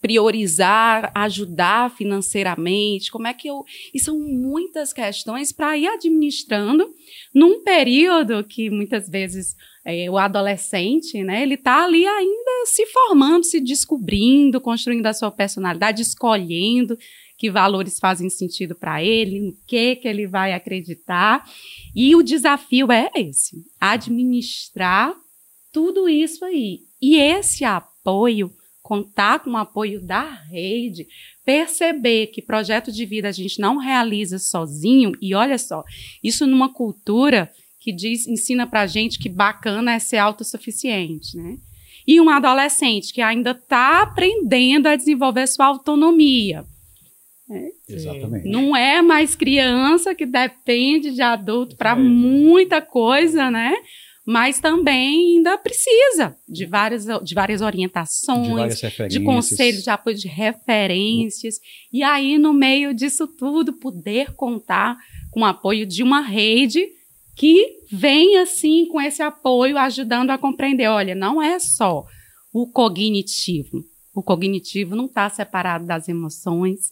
[0.00, 3.10] priorizar, ajudar financeiramente?
[3.10, 3.64] Como é que eu.
[3.92, 6.88] E são muitas questões para ir administrando
[7.34, 13.44] num período que muitas vezes é, o adolescente, né, ele está ali ainda se formando,
[13.44, 16.98] se descobrindo, construindo a sua personalidade, escolhendo
[17.38, 21.48] que valores fazem sentido para ele, em que que ele vai acreditar.
[21.94, 25.14] E o desafio é esse: administrar
[25.72, 26.80] tudo isso aí.
[27.00, 28.52] E esse apoio
[28.88, 31.06] contar com o apoio da rede,
[31.44, 35.84] perceber que projeto de vida a gente não realiza sozinho, e olha só,
[36.24, 41.58] isso numa cultura que diz, ensina pra gente que bacana é ser autossuficiente, né?
[42.06, 46.64] E um adolescente que ainda está aprendendo a desenvolver sua autonomia.
[47.46, 47.68] Né?
[47.86, 48.48] Exatamente.
[48.48, 53.74] Não é mais criança que depende de adulto para muita coisa, né?
[54.30, 60.28] Mas também ainda precisa de várias, de várias orientações, de, de conselhos de apoio de
[60.28, 61.58] referências.
[61.90, 64.98] E aí, no meio disso tudo, poder contar
[65.30, 66.86] com o apoio de uma rede
[67.34, 72.04] que vem, assim, com esse apoio, ajudando a compreender: olha, não é só
[72.52, 73.82] o cognitivo.
[74.14, 76.90] O cognitivo não está separado das emoções,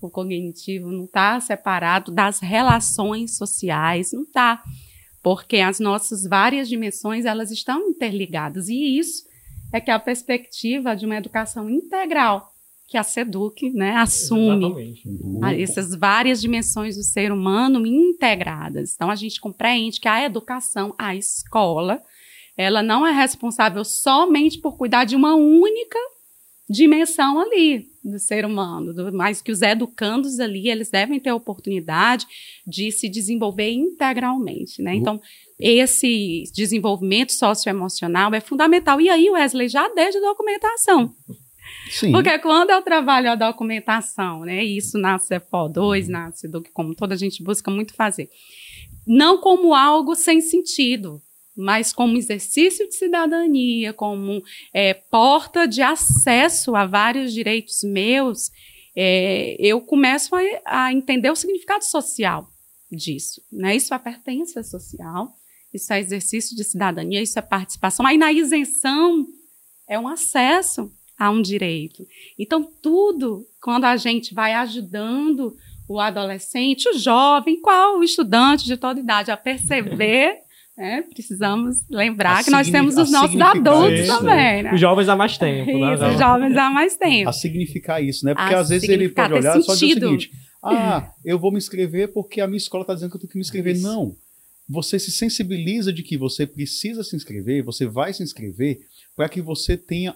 [0.00, 4.62] o cognitivo não está separado das relações sociais, não está
[5.28, 8.70] porque as nossas várias dimensões elas estão interligadas.
[8.70, 9.24] E isso
[9.70, 12.50] é que é a perspectiva de uma educação integral
[12.86, 14.98] que a Seduc né, assume.
[15.58, 18.94] Essas várias dimensões do ser humano integradas.
[18.94, 22.02] Então a gente compreende que a educação, a escola,
[22.56, 25.98] ela não é responsável somente por cuidar de uma única
[26.68, 31.34] dimensão ali do ser humano, do, mas que os educandos ali, eles devem ter a
[31.34, 32.26] oportunidade
[32.66, 34.94] de se desenvolver integralmente, né?
[34.94, 35.20] Então,
[35.58, 39.00] esse desenvolvimento socioemocional é fundamental.
[39.00, 41.14] E aí, Wesley, já desde a documentação.
[41.90, 42.12] Sim.
[42.12, 47.18] Porque quando eu trabalho a documentação, né, isso na CEPO2, na CEDUC, como toda a
[47.18, 48.28] gente busca muito fazer,
[49.06, 51.20] não como algo sem sentido,
[51.58, 54.40] mas como exercício de cidadania, como
[54.72, 58.52] é, porta de acesso a vários direitos meus,
[58.96, 62.48] é, eu começo a, a, entender o significado social
[62.90, 63.42] disso.
[63.50, 63.74] Né?
[63.74, 65.34] Isso é pertença social,
[65.74, 68.06] isso é exercício de cidadania, isso é participação.
[68.06, 69.26] Aí na isenção
[69.88, 72.06] é um acesso a um direito.
[72.38, 75.56] Então, tudo, quando a gente vai ajudando
[75.88, 80.42] o adolescente, o jovem, qual o estudante de toda idade a perceber
[80.78, 84.72] É, precisamos lembrar a que nós temos os nossos adultos isso, também, né?
[84.72, 85.76] Os jovens há mais tempo.
[85.76, 85.94] Né?
[85.94, 87.28] Isso, os jovens há mais tempo.
[87.28, 88.32] A significar isso, né?
[88.32, 90.30] Porque a às vezes ele pode olhar só dizer o seguinte:
[90.62, 93.36] ah, eu vou me inscrever porque a minha escola está dizendo que eu tenho que
[93.36, 93.74] me inscrever.
[93.74, 93.82] Isso.
[93.82, 94.14] Não.
[94.68, 98.78] Você se sensibiliza de que você precisa se inscrever, você vai se inscrever
[99.16, 100.14] para que você tenha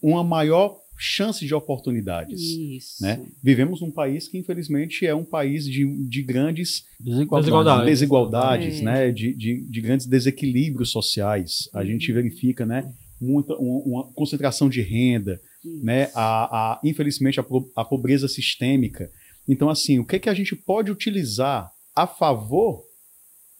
[0.00, 2.40] uma maior chance de oportunidades.
[2.40, 3.02] Isso.
[3.02, 3.24] Né?
[3.42, 9.12] Vivemos num país que, infelizmente, é um país de, de grandes desigualdades, desigualdades né?
[9.12, 11.70] De, de, de, grandes desequilíbrios sociais.
[11.72, 12.92] A gente verifica né?
[13.20, 15.40] Muita, uma, uma concentração de renda,
[15.82, 16.10] né?
[16.14, 17.44] a, a, infelizmente, a,
[17.76, 19.08] a pobreza sistêmica.
[19.48, 22.82] Então, assim, o que, é que a gente pode utilizar a favor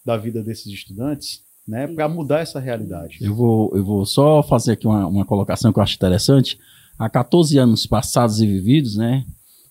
[0.04, 3.18] da vida desses estudantes, né, para mudar essa realidade.
[3.20, 6.58] Eu vou, eu vou só fazer aqui uma, uma colocação que eu acho interessante.
[6.98, 9.24] Há 14 anos passados e vividos, né,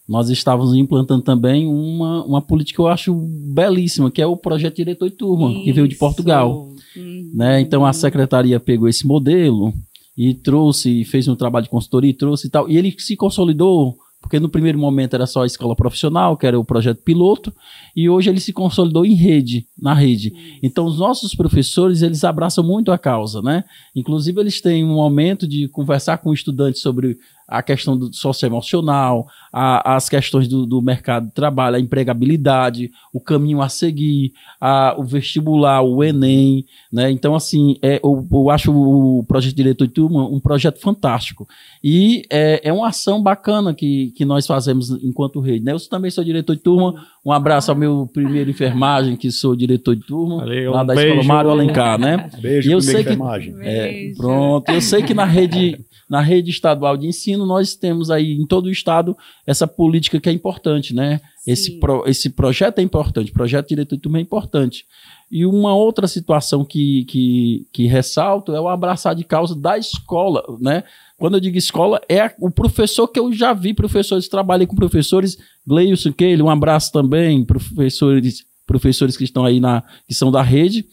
[0.07, 4.77] nós estávamos implantando também uma, uma política que eu acho belíssima, que é o projeto
[4.77, 5.63] Diretor de Turma, Isso.
[5.63, 6.69] que veio de Portugal.
[6.95, 7.31] Uhum.
[7.33, 7.59] Né?
[7.59, 9.73] Então a secretaria pegou esse modelo
[10.17, 13.97] e trouxe, fez um trabalho de consultoria e trouxe e tal, e ele se consolidou
[14.21, 17.53] porque no primeiro momento era só a escola profissional, que era o projeto piloto,
[17.95, 20.33] e hoje ele se consolidou em rede, na rede.
[20.61, 23.63] Então os nossos professores, eles abraçam muito a causa, né?
[23.95, 29.25] Inclusive eles têm um momento de conversar com o estudante sobre a questão do socioemocional,
[29.53, 34.95] a, as questões do, do, mercado de trabalho, a empregabilidade, o caminho a seguir, a,
[34.97, 37.09] o vestibular, o Enem, né?
[37.09, 41.47] Então, assim, é, eu, eu acho o projeto Diretor de Turma um projeto fantástico.
[41.81, 45.71] E é, é uma ação bacana que, que nós fazemos enquanto rede, né?
[45.71, 49.95] Eu também sou diretor de turma, um abraço ao meu primeiro enfermagem, que sou diretor
[49.95, 51.19] de turma, Valeu, lá um da beijo.
[51.19, 52.29] Escola Mário Alencar, né?
[52.41, 53.55] Beijo, e eu sei que, enfermagem.
[53.61, 58.33] É, pronto, eu sei que na rede na rede estadual de ensino, nós temos aí
[58.33, 61.19] em todo o estado essa política que é importante, né?
[61.45, 64.85] Esse, pro, esse projeto é importante, o projeto diretor de turma é importante.
[65.29, 70.43] E uma outra situação que, que, que ressalto é o abraçar de causa da escola,
[70.59, 70.83] né?
[71.17, 75.37] Quando eu digo escola, é o professor que eu já vi, professores, trabalhei com professores,
[75.65, 80.85] Gleilson Keile, um abraço também, professores, professores que estão aí na, que são da rede,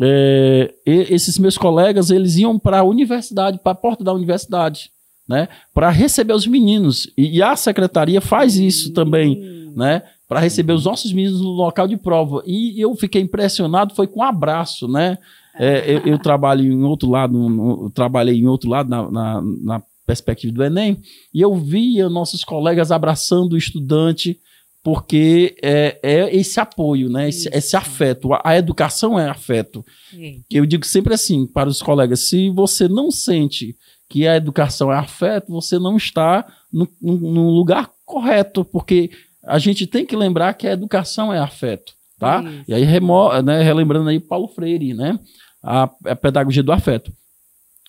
[0.00, 4.90] é, esses meus colegas eles iam para a universidade, para a porta da universidade,
[5.28, 7.10] né, para receber os meninos.
[7.16, 11.86] E, e, a secretaria faz isso também, né, para receber os nossos meninos no local
[11.86, 12.42] de prova.
[12.46, 15.18] E eu fiquei impressionado, foi com um abraço, né.
[15.54, 20.52] É, eu, eu, trabalho em outro lado, trabalhei em outro lado na, na, na perspectiva
[20.52, 21.00] do Enem,
[21.32, 24.40] e eu via nossos colegas abraçando o estudante,
[24.82, 27.28] porque é, é esse apoio, né?
[27.28, 28.32] Esse, esse, afeto.
[28.32, 29.84] A, a, educação é afeto.
[30.10, 30.42] Sim.
[30.50, 33.76] Eu digo sempre assim para os colegas: se você não sente
[34.08, 39.10] que a educação é afeto, você não está no, no, no lugar correto, porque
[39.44, 42.44] a gente tem que lembrar que a educação é afeto, tá?
[42.68, 45.18] E aí, remo, né, relembrando aí Paulo Freire, né?
[45.62, 47.12] A, a pedagogia do afeto.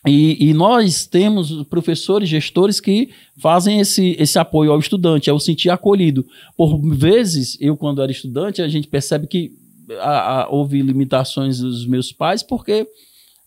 [0.06, 5.40] E, e, nós temos professores, gestores que fazem esse, esse apoio ao estudante, é o
[5.40, 6.26] sentir acolhido.
[6.58, 9.54] Por vezes, eu, quando era estudante, a gente percebe que
[10.00, 12.86] a, a, houve limitações dos meus pais, porque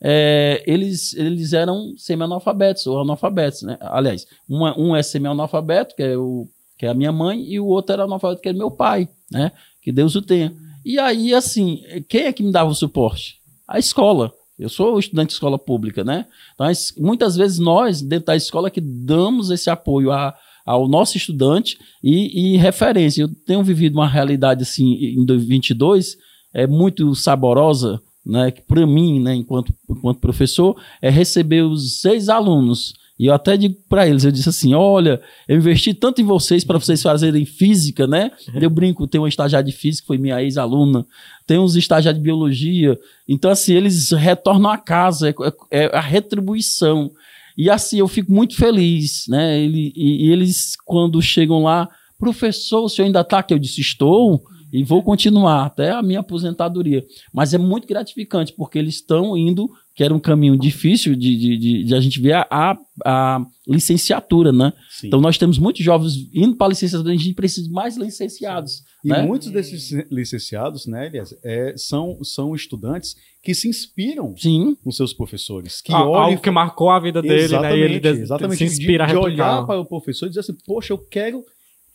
[0.00, 3.62] é, eles, eles eram semi-analfabetos ou analfabetos.
[3.62, 3.76] Né?
[3.80, 7.92] Aliás, um é semi-analfabeto, que, é o, que é a minha mãe, e o outro
[7.92, 9.08] era analfabeto, que é meu pai.
[9.30, 9.52] Né?
[9.82, 10.54] Que Deus o tenha.
[10.84, 13.40] E aí, assim, quem é que me dava o suporte?
[13.68, 14.32] A escola.
[14.58, 16.26] Eu sou estudante de escola pública, né?
[16.54, 16.66] Então,
[16.98, 22.54] muitas vezes nós, dentro da escola, que damos esse apoio a, ao nosso estudante e,
[22.54, 23.22] e, referência.
[23.22, 26.16] Eu tenho vivido uma realidade assim em 2022
[26.56, 28.50] é muito saborosa, né?
[28.50, 33.56] Que para mim, né, enquanto, enquanto professor, é receber os seis alunos e eu até
[33.56, 37.46] digo para eles, eu disse assim, olha, eu investi tanto em vocês para vocês fazerem
[37.46, 38.30] física, né?
[38.48, 38.60] Uhum.
[38.60, 41.06] Eu brinco, tem uma estagiária de física, foi minha ex-aluna,
[41.46, 42.98] tem uns estagiários de biologia.
[43.26, 45.34] Então, assim, eles retornam a casa, é,
[45.70, 47.10] é, é a retribuição.
[47.56, 49.58] E assim, eu fico muito feliz, né?
[49.58, 53.54] Ele, e, e, eles, quando chegam lá, professor, o senhor ainda está aqui?
[53.54, 54.42] Eu disse, estou
[54.76, 57.02] e vou continuar até a minha aposentadoria.
[57.32, 61.56] Mas é muito gratificante, porque eles estão indo que era um caminho difícil de, de,
[61.56, 64.74] de, de a gente ver a, a, a licenciatura, né?
[64.90, 65.06] Sim.
[65.06, 68.82] Então nós temos muitos jovens indo para a licenciatura, a gente precisa de mais licenciados.
[69.02, 69.22] E né?
[69.22, 74.76] muitos desses licenciados, né, Elias, é, são, são estudantes que se inspiram Sim.
[74.84, 75.80] com seus professores.
[75.80, 77.78] Que ah, olham, algo que marcou a vida dele, exatamente, né?
[77.78, 80.56] E ele de, exatamente, se inspira de, de olhar para o professor e dizer assim,
[80.66, 81.42] poxa, eu quero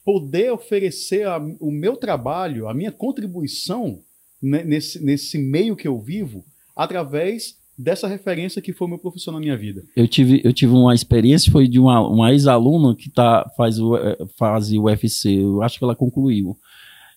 [0.04, 4.00] poder oferecer a, o meu trabalho, a minha contribuição
[4.42, 6.44] né, nesse, nesse meio que eu vivo,
[6.76, 9.84] através dessa referência que foi meu professor na minha vida.
[9.96, 13.98] Eu tive, eu tive uma experiência, foi de uma, uma ex-aluna que tá, faz, o,
[13.98, 16.58] eh, faz o UFC, eu acho que ela concluiu.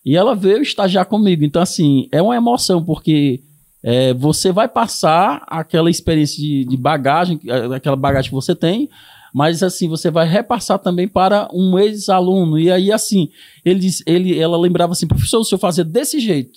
[0.04, 1.44] E ela veio estagiar comigo.
[1.44, 3.42] Então, assim, é uma emoção, porque
[3.82, 8.88] é, você vai passar aquela experiência de, de bagagem, eh, aquela bagagem que você tem,
[9.34, 12.56] mas assim, você vai repassar também para um ex-aluno.
[12.56, 13.30] E aí, assim,
[13.64, 16.56] ele, ele, ela lembrava assim, professor, se eu fazer desse jeito,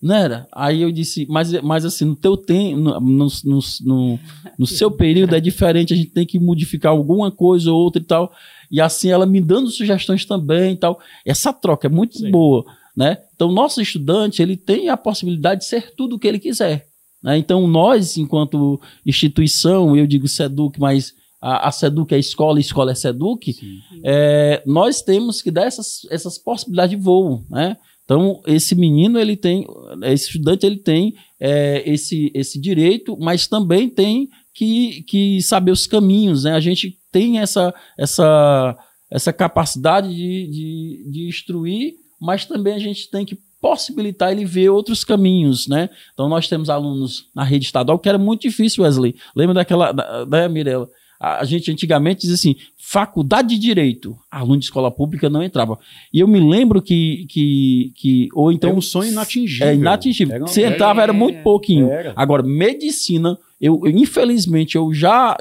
[0.00, 0.48] não era?
[0.50, 3.28] Aí eu disse, mas, mas assim, no teu tempo, no, no,
[3.84, 4.20] no,
[4.58, 8.04] no, seu período é diferente, a gente tem que modificar alguma coisa ou outra e
[8.06, 8.32] tal.
[8.70, 10.98] E assim, ela me dando sugestões também e tal.
[11.26, 12.30] Essa troca é muito Sim.
[12.30, 12.64] boa,
[12.96, 13.18] né?
[13.34, 16.86] Então, nosso estudante, ele tem a possibilidade de ser tudo o que ele quiser.
[17.22, 17.36] Né?
[17.36, 21.12] Então, nós, enquanto instituição, eu digo SEDUC, mas
[21.44, 23.54] a, a SEDUC é escola, a escola é SEDUC,
[24.02, 27.76] é, nós temos que dar essas, essas possibilidades de voo, né?
[28.02, 29.66] Então, esse menino, ele tem,
[30.04, 35.86] esse estudante, ele tem é, esse, esse direito, mas também tem que, que saber os
[35.86, 36.52] caminhos, né?
[36.52, 38.76] A gente tem essa, essa,
[39.10, 44.70] essa capacidade de, de, de instruir, mas também a gente tem que possibilitar ele ver
[44.70, 45.90] outros caminhos, né?
[46.14, 49.14] Então nós temos alunos na rede estadual que era muito difícil, Wesley.
[49.36, 50.88] Lembra daquela, da, da Mirella?
[51.38, 55.78] A gente antigamente dizia assim, faculdade de direito, aluno de escola pública não entrava.
[56.12, 58.70] E eu me lembro que, que, que ou então...
[58.70, 59.66] É um sonho inatingível.
[59.66, 60.34] É inatingível.
[60.34, 61.90] Era, Você entrava, era, muito pouquinho.
[61.90, 62.12] Era.
[62.14, 65.34] Agora, medicina, eu, eu, infelizmente, eu já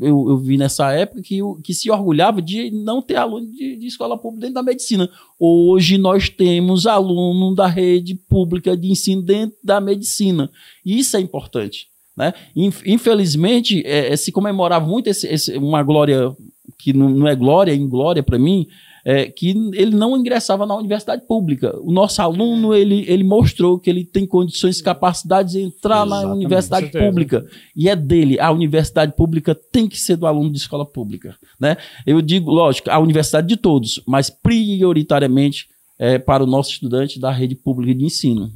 [0.00, 3.86] eu, eu, vi nessa época que, que se orgulhava de não ter aluno de, de,
[3.86, 5.10] escola pública dentro da medicina.
[5.38, 10.50] Hoje nós temos aluno da rede pública de ensino dentro da medicina.
[10.84, 11.88] E isso é importante.
[12.16, 12.32] Né?
[12.54, 16.34] Infelizmente, é, é, se comemorava muito esse, esse, uma glória
[16.78, 18.66] que não, é glória, é inglória para mim,
[19.04, 21.78] é, que ele não ingressava na universidade pública.
[21.80, 26.26] O nosso aluno, ele, ele mostrou que ele tem condições e capacidades de entrar Exatamente,
[26.26, 27.46] na universidade pública.
[27.76, 28.40] E é dele.
[28.40, 31.36] A universidade pública tem que ser do aluno de escola pública.
[31.60, 31.76] Né?
[32.04, 37.30] Eu digo, lógico, a universidade de todos, mas prioritariamente é, para o nosso estudante da
[37.30, 38.50] rede pública de ensino.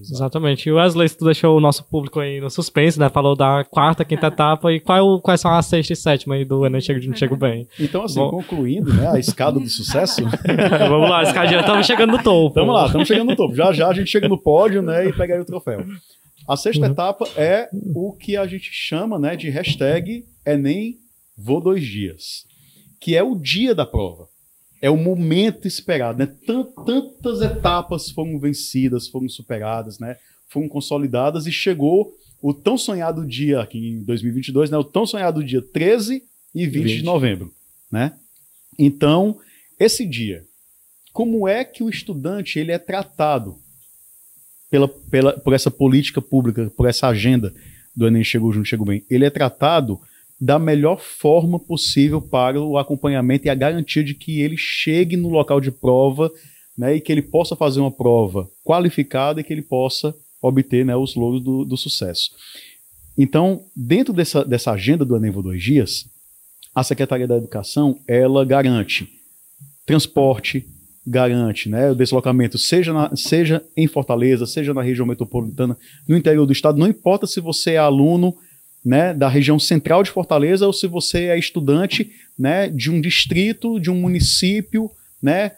[0.00, 0.68] Exatamente.
[0.68, 3.08] E o Wesley, tu deixou o nosso público aí no suspense, né?
[3.08, 6.64] Falou da quarta, quinta etapa e qual, quais são as sexta e sétima aí do
[6.66, 7.66] Enem Chego, Chego Bem.
[7.78, 8.30] Então, assim, Bom...
[8.30, 10.22] concluindo, né, a escada de sucesso.
[10.88, 12.54] Vamos lá, escadinha, estamos chegando no topo.
[12.54, 13.54] Vamos lá, estamos chegando no topo.
[13.54, 15.84] Já já a gente chega no pódio, né, e pega aí o troféu.
[16.48, 16.92] A sexta uhum.
[16.92, 20.96] etapa é o que a gente chama, né, de hashtag Enem
[21.36, 22.46] Vou Dois Dias,
[23.00, 24.25] que é o dia da prova
[24.80, 26.26] é o momento esperado, né?
[26.46, 30.16] Tantas etapas foram vencidas, foram superadas, né?
[30.48, 34.78] Foram consolidadas e chegou o tão sonhado dia aqui em 2022, né?
[34.78, 36.22] O tão sonhado dia 13
[36.54, 36.96] e 20, 20.
[36.98, 37.54] de novembro,
[37.90, 38.12] né?
[38.78, 39.38] Então,
[39.78, 40.44] esse dia,
[41.12, 43.58] como é que o estudante ele é tratado
[44.70, 47.54] pela, pela, por essa política pública, por essa agenda
[47.94, 49.02] do Enem Chegou Junto, Chegou Bem?
[49.08, 49.98] Ele é tratado
[50.40, 55.28] da melhor forma possível para o acompanhamento e a garantia de que ele chegue no
[55.28, 56.30] local de prova
[56.76, 60.94] né, e que ele possa fazer uma prova qualificada e que ele possa obter né,
[60.94, 62.30] os louros do, do, sucesso.
[63.16, 66.04] Então, dentro dessa, dessa agenda do Enem Dois Dias,
[66.74, 69.08] a Secretaria da Educação ela garante
[69.86, 70.66] transporte,
[71.06, 76.44] garante né, o deslocamento, seja, na, seja em Fortaleza, seja na região metropolitana, no interior
[76.44, 78.36] do estado, não importa se você é aluno
[78.86, 83.80] né, da região central de Fortaleza ou se você é estudante né, de um distrito,
[83.80, 84.88] de um município
[85.20, 85.56] né,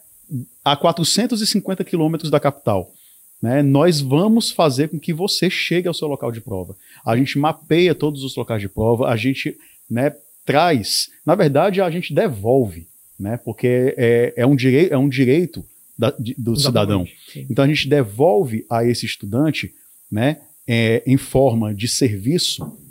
[0.65, 2.91] a 450 quilômetros da capital.
[3.43, 6.75] Né, nós vamos fazer com que você chegue ao seu local de prova.
[7.05, 9.55] A gente mapeia todos os locais de prova, a gente
[9.91, 12.89] né, traz, na verdade, a gente devolve,
[13.21, 15.63] né, porque é, é, um, direi é um direito
[15.99, 17.07] da, de, do cidadão.
[17.37, 19.71] Então a gente devolve a esse estudante
[20.11, 22.88] né, é, em forma de serviço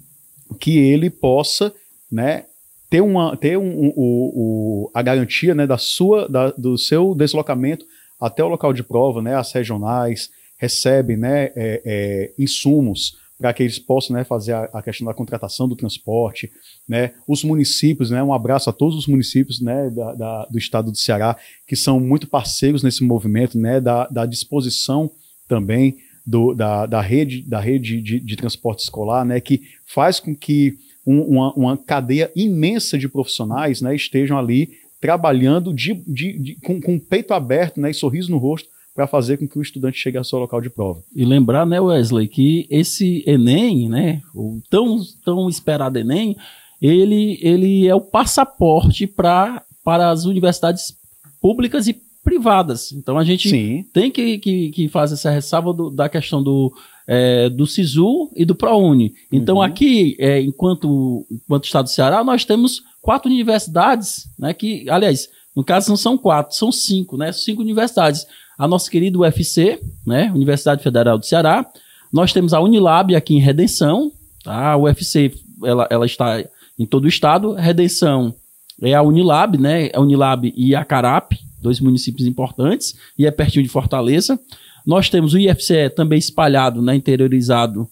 [0.60, 1.74] que ele possa
[2.12, 2.46] né,
[2.90, 7.86] ter, uma, ter um, um, um, a garantia né, da sua, da, do seu deslocamento
[8.20, 13.62] até o local de prova, né, as regionais recebem né, é, é, insumos para que
[13.62, 16.52] eles possam né, fazer a, a, questão da contratação do transporte,
[16.88, 20.92] né, os municípios, né, um abraço a todos os municípios né, da, da, do estado
[20.92, 25.12] do Ceará, que são muito parceiros nesse movimento, né, da, da disposição
[25.48, 30.36] também do, da, da rede, da rede de, de transporte escolar, né, que faz com
[30.36, 34.70] que um, uma, uma cadeia imensa de profissionais né, estejam ali
[35.00, 39.08] trabalhando de, de, de com, com o peito aberto né, e sorriso no rosto para
[39.08, 41.04] fazer com que o estudante chegue ao seu local de prova.
[41.16, 46.36] E lembrar, né, Wesley, que esse Enem, né, o tão, tão esperado Enem,
[46.82, 50.96] ele, ele é o passaporte pra, para as universidades
[51.40, 52.92] públicas e privadas.
[52.92, 53.86] Então a gente Sim.
[53.94, 56.74] tem que, que, que fazer essa ressalva do, da questão do,
[57.08, 59.14] é, do SISU e do ProUni.
[59.32, 59.62] Então uhum.
[59.62, 65.64] aqui, é, enquanto, enquanto Estado do Ceará, nós temos quatro universidades, né, que, aliás, no
[65.64, 68.28] caso não são quatro, são cinco, né, cinco universidades.
[68.58, 71.66] A nossa querida UFC, né, Universidade Federal do Ceará.
[72.12, 74.12] Nós temos a Unilab aqui em Redenção,
[74.44, 74.74] tá?
[74.74, 76.44] A UFC, ela, ela está
[76.78, 77.54] em todo o estado.
[77.54, 78.36] Redenção
[78.82, 83.64] é a Unilab, né, a Unilab e a Carap, dois municípios importantes, e é pertinho
[83.64, 84.40] de Fortaleza.
[84.88, 87.88] Nós temos o IFCE também espalhado, né, interiorizado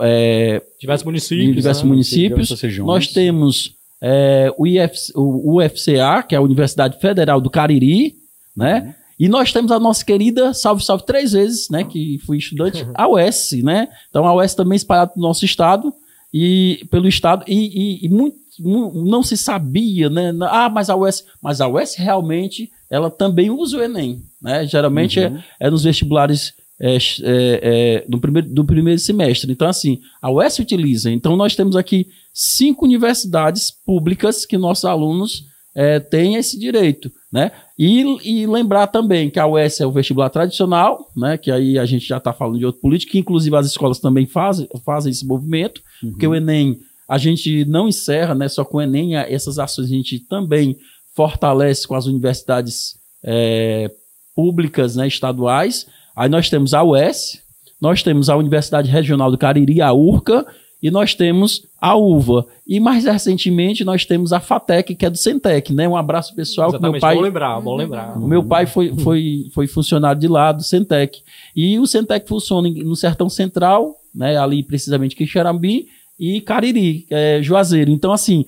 [0.00, 1.48] é, diversos municípios.
[1.48, 1.88] Em diversos né?
[1.88, 2.62] municípios.
[2.78, 8.14] Nós temos é, o, IF, o UFCA, que é a Universidade Federal do Cariri,
[8.56, 8.82] né?
[8.86, 8.94] Uhum.
[9.18, 11.84] E nós temos a nossa querida, salve, salve três vezes, né?
[11.84, 13.88] Que fui estudante, a UES, né?
[14.08, 15.92] Então a UES também espalhada no nosso estado
[16.32, 20.32] e pelo estado e, e, e muito, não se sabia, né?
[20.48, 24.22] Ah, mas a UES, mas a UES realmente ela também usa o Enem.
[24.42, 24.66] Né?
[24.66, 25.36] Geralmente Uhum.
[25.36, 29.52] é, é nos vestibulares é, é, é, do, primeiro, do primeiro semestre.
[29.52, 31.10] Então, assim, a UES utiliza.
[31.10, 37.12] Então, nós temos aqui cinco universidades públicas que nossos alunos é, têm esse direito.
[37.30, 37.52] Né?
[37.78, 41.36] E, e lembrar também que a UES é o vestibular tradicional, né?
[41.36, 44.26] que aí a gente já está falando de outro político, que inclusive as escolas também
[44.26, 48.80] fazem, fazem esse movimento, porque o Enem a gente não encerra né, só com o
[48.80, 50.76] Enem, essas ações a gente também
[51.20, 53.90] fortalece com as universidades é,
[54.34, 55.86] públicas, né, estaduais.
[56.16, 57.42] Aí nós temos a UES,
[57.78, 60.46] nós temos a Universidade Regional do Cariri, a URCA,
[60.82, 62.46] e nós temos a UVA.
[62.66, 65.86] E mais recentemente nós temos a FATEC, que é do Centec, né?
[65.86, 68.16] Um abraço pessoal que meu Exatamente, pai bom lembrar, bom lembrar.
[68.16, 71.20] o meu pai foi, foi, foi funcionário de lá do Centec.
[71.54, 75.86] E o Centec funciona no Sertão Central, né, ali precisamente Quixerambi,
[76.18, 77.90] e Cariri, é, Juazeiro.
[77.90, 78.46] Então, assim,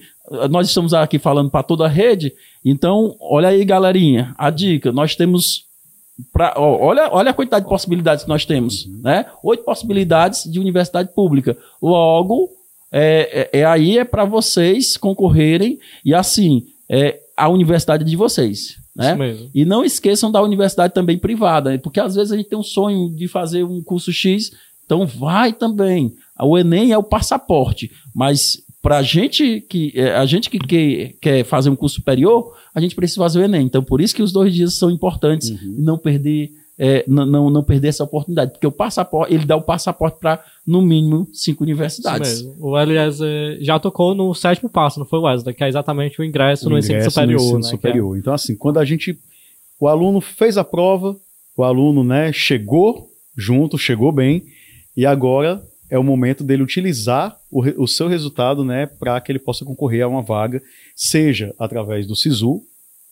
[0.50, 2.32] nós estamos aqui falando para toda a rede.
[2.64, 5.66] Então, olha aí, galerinha, a dica: nós temos.
[6.32, 9.26] Pra, olha, olha a quantidade de possibilidades que nós temos, né?
[9.42, 11.56] Oito possibilidades de universidade pública.
[11.80, 12.50] Logo,
[12.92, 18.76] é, é, é aí é para vocês concorrerem e assim é a universidade de vocês,
[18.94, 19.08] né?
[19.08, 19.50] Isso mesmo.
[19.54, 21.78] E não esqueçam da universidade também privada, né?
[21.78, 24.52] porque às vezes a gente tem um sonho de fazer um curso X,
[24.84, 26.14] então vai também.
[26.38, 31.44] O Enem é o passaporte, mas para gente que eh, a gente que quer, quer
[31.44, 33.64] fazer um curso superior, a gente precisa fazer o Enem.
[33.64, 37.50] Então por isso que os dois dias são importantes e não perder eh, não, não,
[37.50, 41.62] não perder essa oportunidade, porque o passaporte ele dá o passaporte para no mínimo cinco
[41.62, 42.32] universidades.
[42.32, 42.66] Isso mesmo.
[42.66, 46.24] O Eliezer já tocou no sétimo passo, não foi o Wesley, que é exatamente o
[46.24, 47.40] ingresso, no ensino superior.
[47.40, 48.18] no ensino né, é- superior.
[48.18, 49.16] Então, assim, quando a gente.
[49.78, 51.16] O aluno fez a prova,
[51.56, 54.44] o aluno né, chegou junto, chegou bem,
[54.96, 55.60] e agora
[55.92, 60.02] é o momento dele utilizar o, o seu resultado né, para que ele possa concorrer
[60.02, 60.62] a uma vaga,
[60.96, 62.62] seja através do SISU,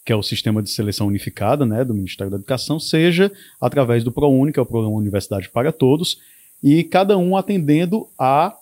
[0.02, 4.10] que é o Sistema de Seleção Unificada né, do Ministério da Educação, seja através do
[4.10, 6.20] ProUni, que é o Programa Universidade para Todos,
[6.64, 8.56] e cada um atendendo a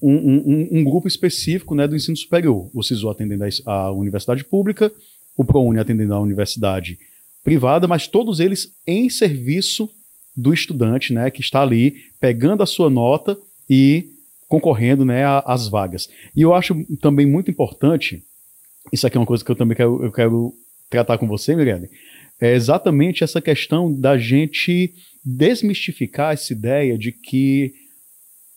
[0.00, 2.70] um, um- um- grupo específico né, do ensino superior.
[2.72, 4.92] O SISU atendendo a universidade pública,
[5.36, 6.96] o ProUni atendendo a universidade
[7.42, 9.90] privada, mas todos eles em serviço
[10.36, 13.36] do estudante né, que está ali pegando a sua nota
[13.68, 14.06] e
[14.48, 16.08] concorrendo né, às vagas.
[16.34, 18.22] E eu acho também muito importante,
[18.92, 20.54] isso aqui é uma coisa que eu também quero, eu quero
[20.88, 21.88] tratar com você, Mirelle,
[22.40, 24.92] é exatamente essa questão da gente
[25.24, 27.72] desmistificar essa ideia de que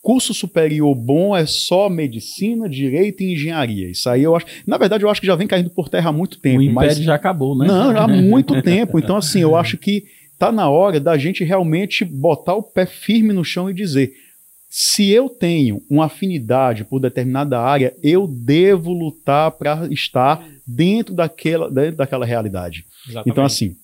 [0.01, 3.89] curso superior bom é só medicina, direito e engenharia.
[3.89, 4.45] Isso aí eu acho.
[4.65, 6.59] Na verdade, eu acho que já vem caindo por terra há muito tempo.
[6.59, 7.67] o império mas já acabou, né?
[7.67, 8.99] não, já há muito tempo.
[8.99, 10.05] Então, assim, eu acho que
[10.39, 14.13] tá na hora da gente realmente botar o pé firme no chão e dizer:
[14.69, 21.69] se eu tenho uma afinidade por determinada área, eu devo lutar para estar dentro daquela,
[21.71, 22.85] dentro daquela realidade.
[23.07, 23.29] Exatamente.
[23.31, 23.75] Então, assim,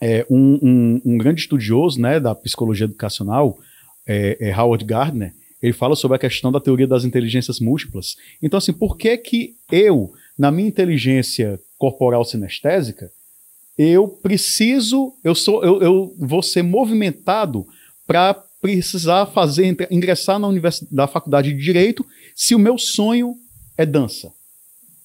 [0.00, 3.56] é, um, um- um grande estudioso né, da psicologia educacional,
[4.06, 5.32] é, é Howard Gardner,
[5.62, 8.16] ele fala sobre a questão da teoria das inteligências múltiplas.
[8.42, 13.08] Então, assim, por que que eu, na minha inteligência corporal sinestésica,
[13.78, 17.66] eu preciso, eu sou, eu, eu vou ser movimentado
[18.06, 20.48] para precisar fazer ingressar na
[20.90, 22.02] da faculdade de direito,
[22.34, 23.36] se o meu sonho
[23.76, 24.32] é dança.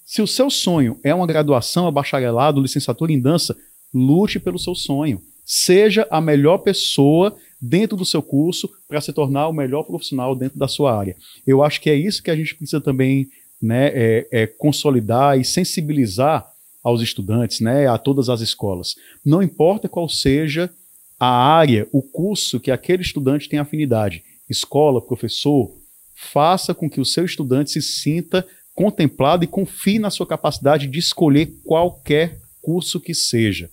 [0.06, 3.58] Se o seu sonho é uma graduação, é bacharelado, licenciatura em dança,
[3.94, 5.22] lute pelo seu sonho.
[5.44, 10.58] Seja a melhor pessoa dentro do seu curso para se tornar o melhor profissional dentro
[10.58, 11.18] da sua área.
[11.46, 13.28] Eu acho que é isso que a gente precisa também
[13.62, 16.50] né, é, é consolidar e sensibilizar
[16.82, 18.96] aos estudantes, né, a todas as escolas.
[19.26, 20.72] Não importa qual seja
[21.20, 25.76] a área, o curso que aquele estudante tem afinidade, escola, professor,
[26.16, 31.00] faça com que o seu estudante se sinta contemplado e confie na sua capacidade de
[31.00, 33.70] escolher qualquer curso que seja.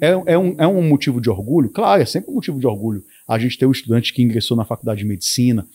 [0.00, 1.70] É, é um, é um motivo de orgulho?
[1.70, 4.64] Claro, é sempre um motivo de orgulho a gente ter um estudante que ingressou na
[4.64, 5.66] faculdade de medicina,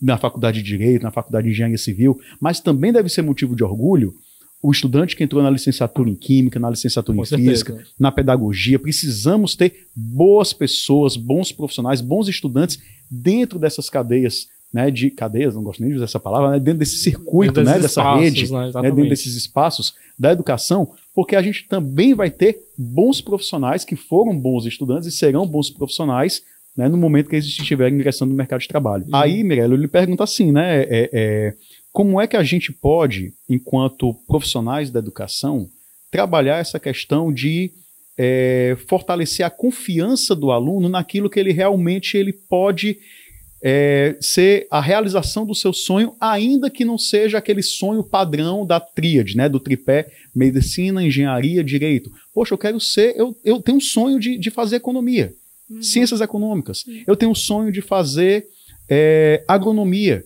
[0.00, 3.64] na faculdade de direito, na faculdade de engenharia civil, mas também deve ser motivo de
[3.64, 4.14] orgulho
[4.62, 7.50] o estudante que entrou na licenciatura em química, na licenciatura Com em certeza.
[7.50, 8.78] física, na pedagogia.
[8.78, 12.78] Precisamos ter boas pessoas, bons profissionais, bons estudantes
[13.10, 16.80] dentro dessas cadeias, né, de cadeias, não gosto nem de usar essa palavra, né, dentro
[16.80, 21.36] desse circuito, Dentro né, dessa espaços, rede, né, né, dentro desses espaços da educação, porque
[21.36, 26.42] a gente também vai ter bons profissionais que foram bons estudantes e serão bons profissionais
[26.76, 29.04] né, no momento que eles estiverem ingressando no mercado de trabalho.
[29.04, 29.16] Uhum.
[29.16, 31.54] Aí, Mirella, eu lhe pergunto assim, né, é, é,
[31.92, 35.68] como é que a gente pode, enquanto profissionais da educação,
[36.10, 37.70] trabalhar essa questão de
[38.16, 42.98] é, fortalecer a confiança do aluno naquilo que ele realmente ele pode
[43.62, 48.78] é, ser a realização do seu sonho, ainda que não seja aquele sonho padrão da
[48.78, 49.48] tríade, né?
[49.48, 52.10] Do tripé medicina, engenharia, direito.
[52.32, 55.34] Poxa, eu quero ser, eu, eu tenho um sonho de, de fazer economia,
[55.68, 55.82] uhum.
[55.82, 56.84] ciências econômicas.
[56.86, 57.02] Uhum.
[57.06, 58.46] Eu tenho um sonho de fazer
[58.88, 60.24] é, agronomia.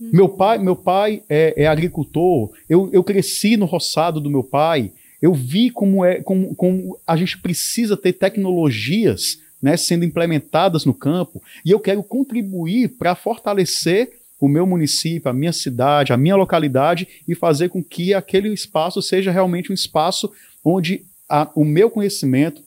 [0.00, 0.10] Uhum.
[0.12, 2.50] Meu pai, meu pai é, é agricultor.
[2.68, 4.92] Eu, eu cresci no roçado do meu pai.
[5.20, 10.94] Eu vi como é, como, como a gente precisa ter tecnologias né, sendo implementadas no
[10.94, 16.36] campo, e eu quero contribuir para fortalecer o meu município, a minha cidade, a minha
[16.36, 20.30] localidade e fazer com que aquele espaço seja realmente um espaço
[20.64, 22.62] onde a, o meu conhecimento,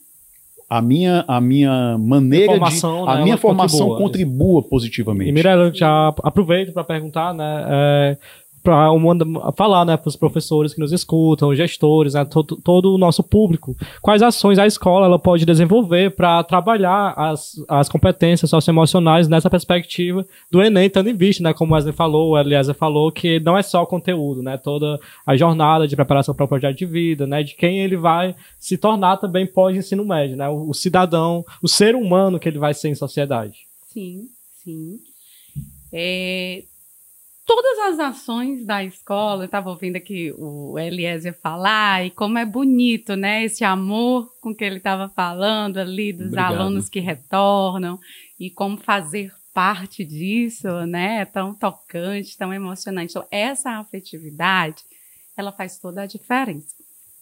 [0.71, 2.87] a minha, a minha maneira de.
[3.05, 5.29] A né, minha formação contribua, contribua positivamente.
[5.29, 7.65] E Mirella, já aproveito para perguntar, né?
[7.67, 8.17] É,
[8.63, 8.87] para
[9.55, 13.75] falar né, para os professores que nos escutam, gestores, né, todo, todo, o nosso público,
[14.01, 20.25] quais ações a escola ela pode desenvolver para trabalhar as, as competências socioemocionais nessa perspectiva
[20.49, 23.57] do Enem, tendo em vista, né, como o Wesley falou, o Eliezer falou, que não
[23.57, 27.41] é só conteúdo, né, toda a jornada de preparação para o projeto de vida, né,
[27.41, 31.95] de quem ele vai se tornar também pós-ensino médio, né, o, o cidadão, o ser
[31.95, 33.59] humano que ele vai ser em sociedade.
[33.91, 34.27] Sim,
[34.63, 34.99] sim.
[35.93, 36.63] É,
[37.45, 42.45] todas as ações da escola, eu estava ouvindo aqui o Eliezer falar, e como é
[42.45, 43.43] bonito, né?
[43.43, 46.55] Esse amor com que ele estava falando ali, dos Obrigado.
[46.55, 47.99] alunos que retornam,
[48.39, 51.21] e como fazer parte disso, né?
[51.21, 53.11] É tão tocante, tão emocionante.
[53.11, 54.83] Então, essa afetividade,
[55.35, 56.75] ela faz toda a diferença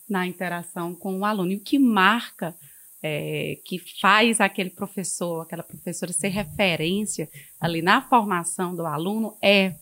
[0.10, 1.52] na interação com o aluno.
[1.52, 2.56] E o que marca,
[3.02, 9.76] é, que faz aquele professor, aquela professora ser referência ali na formação do aluno é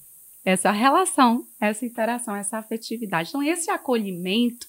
[0.47, 3.27] essa relação, essa interação, essa afetividade.
[3.27, 4.65] Então, esse acolhimento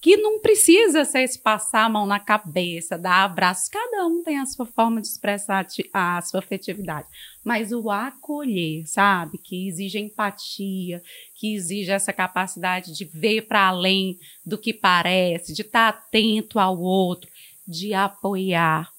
[0.00, 4.38] que não precisa ser esse passar a mão na cabeça, dar abraços, cada um tem
[4.38, 7.06] a sua forma de expressar a sua afetividade,
[7.44, 11.02] mas o acolher, sabe, que exige empatia,
[11.34, 16.58] que exige essa capacidade de ver para além do que parece, de estar tá atento
[16.58, 17.30] ao outro,
[17.68, 18.90] de apoiar,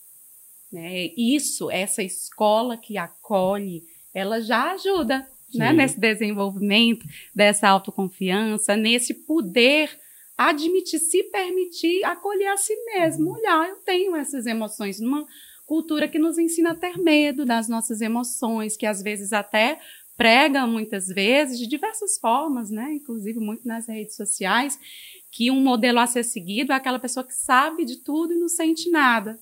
[0.71, 1.09] né?
[1.17, 3.81] Isso, essa escola que acolhe,
[4.13, 5.27] ela já ajuda
[5.57, 9.89] né, nesse desenvolvimento dessa autoconfiança, nesse poder
[10.37, 13.29] admitir, se permitir acolher a si mesmo.
[13.29, 13.37] Uhum.
[13.37, 15.25] Olhar, eu tenho essas emoções numa
[15.65, 19.79] cultura que nos ensina a ter medo das nossas emoções, que às vezes até
[20.17, 24.77] prega muitas vezes de diversas formas, né, inclusive muito nas redes sociais,
[25.31, 28.49] que um modelo a ser seguido é aquela pessoa que sabe de tudo e não
[28.49, 29.39] sente nada.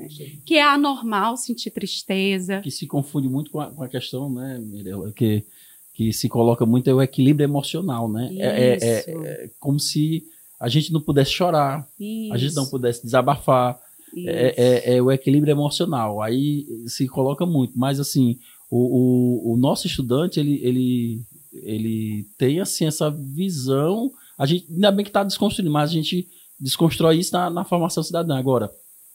[0.00, 0.08] Né?
[0.44, 2.60] Que é anormal sentir tristeza.
[2.60, 5.44] Que se confunde muito com a, com a questão, né, Mirella, que,
[5.92, 8.30] que se coloca muito é o equilíbrio emocional, né?
[8.36, 10.24] É, é, é, é, como se
[10.58, 12.32] a gente não pudesse chorar, Isso.
[12.32, 13.78] a gente não pudesse desabafar.
[14.26, 16.20] É, é, é, o equilíbrio emocional.
[16.20, 17.78] Aí se coloca muito.
[17.78, 18.36] Mas assim,
[18.68, 21.22] o, o, o nosso estudante, ele, ele,
[21.52, 24.10] ele tem assim essa visão.
[24.36, 26.26] A gente, ainda bem que está desconstruindo, mas a gente
[26.58, 28.36] desconstrói isso na, na formação cidadã.
[28.36, 28.70] Agora,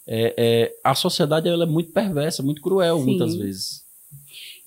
[0.08, 3.06] é, é, a sociedade ela é muito perversa, muito cruel Sim.
[3.06, 3.86] muitas vezes.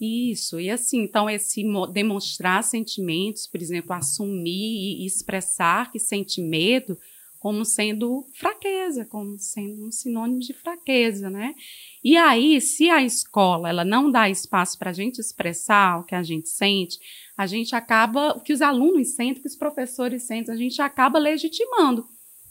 [0.00, 6.96] Isso, e assim, então esse demonstrar sentimentos, por exemplo, assumir e expressar que sente medo
[7.38, 11.54] como sendo fraqueza, como sendo um sinônimo de fraqueza, né?
[12.02, 16.14] E aí, se a escola ela não dá espaço para a gente expressar o que
[16.14, 16.98] a gente sente,
[17.36, 20.82] a gente acaba, o que os alunos sentem, o que os professores sentem, a gente
[20.82, 22.04] acaba legitimando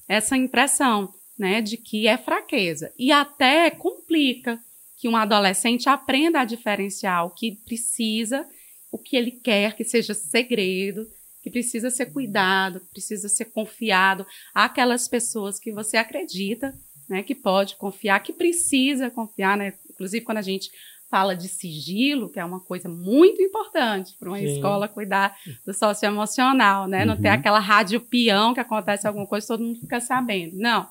[0.08, 2.92] essa impressão né, de que é fraqueza.
[2.98, 4.60] E até complica
[4.98, 8.48] que um adolescente aprenda a diferenciar o que precisa,
[8.92, 11.08] o que ele quer que seja segredo,
[11.44, 16.78] que precisa ser cuidado, que precisa ser confiado àquelas pessoas que você acredita,
[17.08, 19.74] né, que pode confiar, que precisa confiar, né?
[19.90, 20.70] Inclusive quando a gente
[21.10, 24.46] fala de sigilo, que é uma coisa muito importante para uma Sim.
[24.46, 27.02] escola cuidar do socioemocional, né?
[27.02, 27.06] Uhum.
[27.06, 30.58] Não ter aquela rádio peão que acontece alguma coisa todo mundo fica sabendo.
[30.58, 30.88] Não.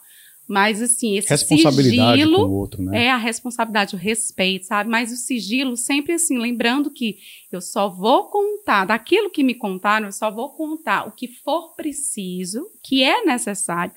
[0.48, 3.06] Mas, assim, esse responsabilidade sigilo com o outro, né?
[3.06, 4.88] é a responsabilidade, o respeito, sabe?
[4.88, 7.18] Mas o sigilo, sempre assim, lembrando que
[7.50, 11.74] eu só vou contar, daquilo que me contaram, eu só vou contar o que for
[11.74, 13.92] preciso, que é necessário,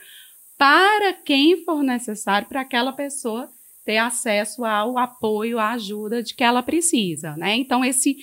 [0.58, 3.50] para quem for necessário, para aquela pessoa
[3.86, 7.56] ter acesso ao apoio, à ajuda de que ela precisa, né?
[7.56, 8.18] Então, esse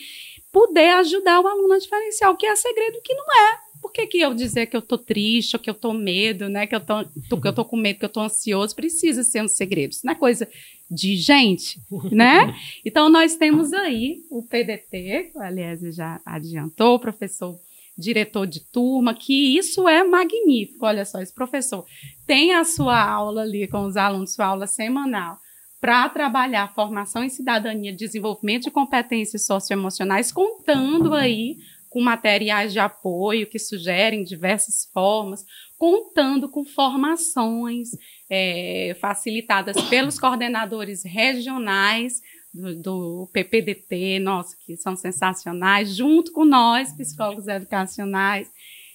[0.51, 3.66] poder ajudar o aluno a diferenciar o que é segredo e o que não é
[3.97, 6.67] que, que eu dizer que eu tô triste, ou que eu tô medo, né?
[6.67, 9.49] Que eu tô, que eu tô com medo, que eu tô ansioso, precisa ser um
[9.49, 9.93] segredo.
[9.93, 10.47] Isso não é coisa
[10.91, 11.81] de gente,
[12.13, 12.55] né?
[12.85, 17.59] Então, nós temos aí o PDT, aliás, já adiantou, o professor
[17.99, 20.85] diretor de turma, que isso é magnífico.
[20.85, 21.85] Olha só, esse professor
[22.27, 25.39] tem a sua aula ali com os alunos, sua aula semanal,
[25.81, 31.57] para trabalhar formação em cidadania, desenvolvimento de competências socioemocionais, contando aí
[31.97, 35.47] com materiais de apoio que sugerem diversas formas,
[35.79, 37.89] contando com formações
[38.29, 42.21] é, facilitadas pelos coordenadores regionais
[42.53, 48.53] do, do, PPDT, nossa, que são sensacionais, junto com nós, psicólogos educacionais.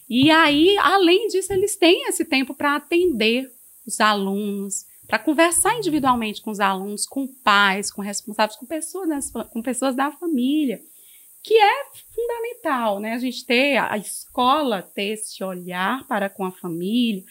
[0.07, 3.51] E aí, além disso, eles têm esse tempo para atender
[3.83, 9.61] os alunos, para conversar individualmente com os alunos, com pais, com responsáveis, com pessoas, com
[9.63, 10.79] pessoas da família,
[11.43, 11.83] que é
[12.13, 13.13] fundamental, né?
[13.13, 17.23] A gente ter a escola ter esse olhar para com a família,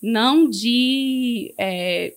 [0.00, 2.14] não de é,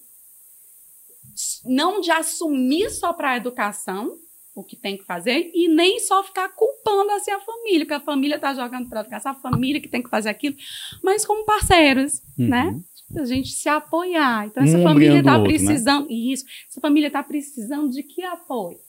[1.66, 4.18] não de assumir só para a educação
[4.54, 8.00] o que tem que fazer e nem só ficar culpando assim a família, que a
[8.02, 10.56] família está jogando para a educação, a família que tem que fazer aquilo,
[11.02, 12.48] mas como parceiros, uhum.
[12.48, 12.80] né?
[13.18, 14.48] A gente se apoiar.
[14.48, 16.08] Então, essa um família está precisando.
[16.08, 16.14] Né?
[16.14, 16.46] Isso.
[16.70, 18.80] Essa família está precisando de que apoio?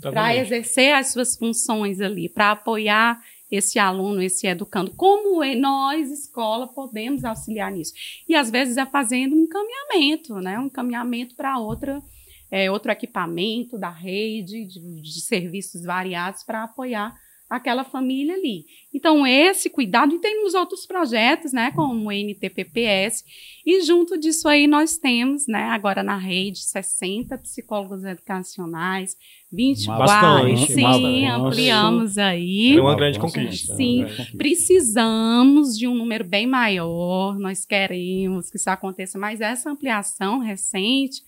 [0.00, 3.20] Para exercer as suas funções ali, para apoiar
[3.50, 4.90] esse aluno, esse educando.
[4.92, 7.92] Como é, nós, escola, podemos auxiliar nisso?
[8.28, 10.58] E às vezes é fazendo um encaminhamento, né?
[10.58, 12.02] Um encaminhamento para outra,
[12.50, 17.14] é, outro equipamento da rede de, de serviços variados para apoiar
[17.48, 18.64] aquela família ali.
[18.92, 23.24] Então, esse cuidado, e temos outros projetos, né, como o NTPPS,
[23.64, 29.16] e junto disso aí nós temos, né, agora na rede, 60 psicólogos educacionais,
[29.50, 32.76] 24, Bastante, sim, ampliamos aí.
[32.76, 33.74] É uma grande conquista.
[33.74, 34.04] Sim,
[34.36, 41.22] precisamos de um número bem maior, nós queremos que isso aconteça, mas essa ampliação recente,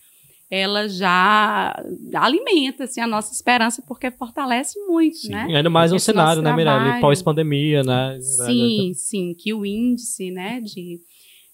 [0.50, 1.80] ela já
[2.14, 5.30] alimenta assim, a nossa esperança, porque fortalece muito, sim.
[5.30, 5.46] né?
[5.54, 7.00] ainda mais no cenário, né, Mirelle?
[7.00, 8.18] Pós-pandemia, né?
[8.20, 11.00] Sim, sim, que o índice né, de,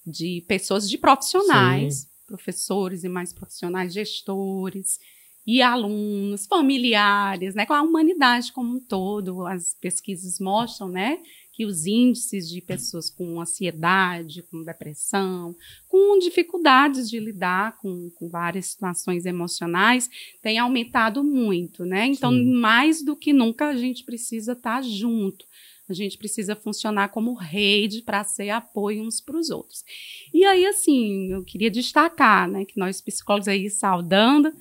[0.05, 2.07] de pessoas, de profissionais, sim.
[2.25, 4.97] professores e mais profissionais, gestores,
[5.45, 9.47] e alunos, familiares, né, com a humanidade como um todo.
[9.47, 11.19] As pesquisas mostram, né,
[11.57, 15.55] que os índices de pessoas com ansiedade, com depressão,
[15.87, 20.07] com dificuldades de lidar com, com várias situações emocionais
[20.39, 22.05] têm aumentado muito, né?
[22.05, 22.51] Então, Sim.
[22.51, 25.47] mais do que nunca, a gente precisa estar junto.
[25.89, 29.83] A gente precisa funcionar como rede para ser apoio uns para os outros.
[30.31, 34.53] E aí, assim, eu queria destacar, né, que nós psicólogos aí saudando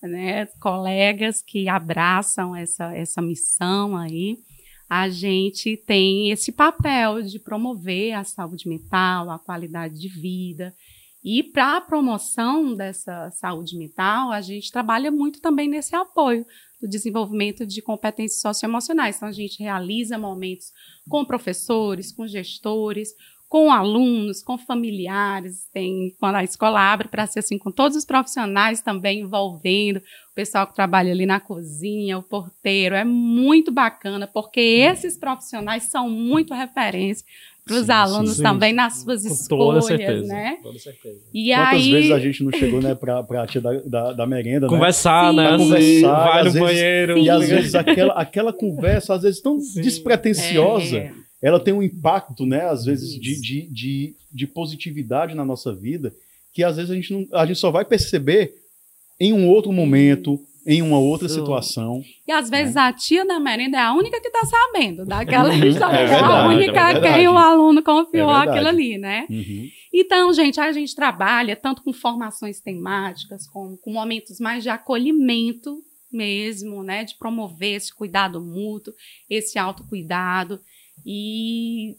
[0.00, 4.38] né, colegas que abraçam essa, essa missão aí,
[4.88, 10.74] a gente tem esse papel de promover a saúde mental, a qualidade de vida.
[11.22, 16.46] E para a promoção dessa saúde mental, a gente trabalha muito também nesse apoio
[16.80, 19.16] do desenvolvimento de competências socioemocionais.
[19.16, 20.70] Então, a gente realiza momentos
[21.08, 23.08] com professores, com gestores,
[23.48, 28.04] com alunos, com familiares, tem quando a escola abre para ser assim com todos os
[28.04, 30.02] profissionais também envolvendo
[30.34, 36.10] pessoal que trabalha ali na cozinha, o porteiro, é muito bacana porque esses profissionais são
[36.10, 37.24] muito referência
[37.64, 38.42] para os alunos sim, sim.
[38.42, 40.58] também nas suas com escolhas, certeza, né?
[40.62, 41.18] Toda certeza.
[41.32, 41.92] E Quantas aí...
[41.92, 45.52] vezes a gente não chegou, né, para a tia da, da, da merenda, conversar, né?
[45.52, 45.56] né?
[45.56, 47.18] Conversar, vai no vezes, banheiro.
[47.18, 51.12] E às vezes aquela, aquela conversa, às vezes tão despretensiosa, é
[51.44, 56.10] ela tem um impacto, né, às vezes, de, de, de, de, positividade na nossa vida,
[56.54, 58.54] que às vezes a gente, não, a gente só vai perceber
[59.18, 61.36] em um outro momento, em uma outra Isso.
[61.36, 62.02] situação.
[62.26, 62.82] E às vezes né?
[62.82, 65.64] a tia da merenda é a única que está sabendo daquela uhum.
[65.64, 65.96] história.
[65.98, 69.26] É, é a única é a quem o aluno confiou é aquilo ali, né?
[69.28, 69.68] Uhum.
[69.92, 75.78] Então, gente, a gente trabalha tanto com formações temáticas, como com momentos mais de acolhimento
[76.12, 77.04] mesmo, né?
[77.04, 78.94] De promover esse cuidado mútuo,
[79.28, 80.60] esse autocuidado.
[81.04, 81.96] E,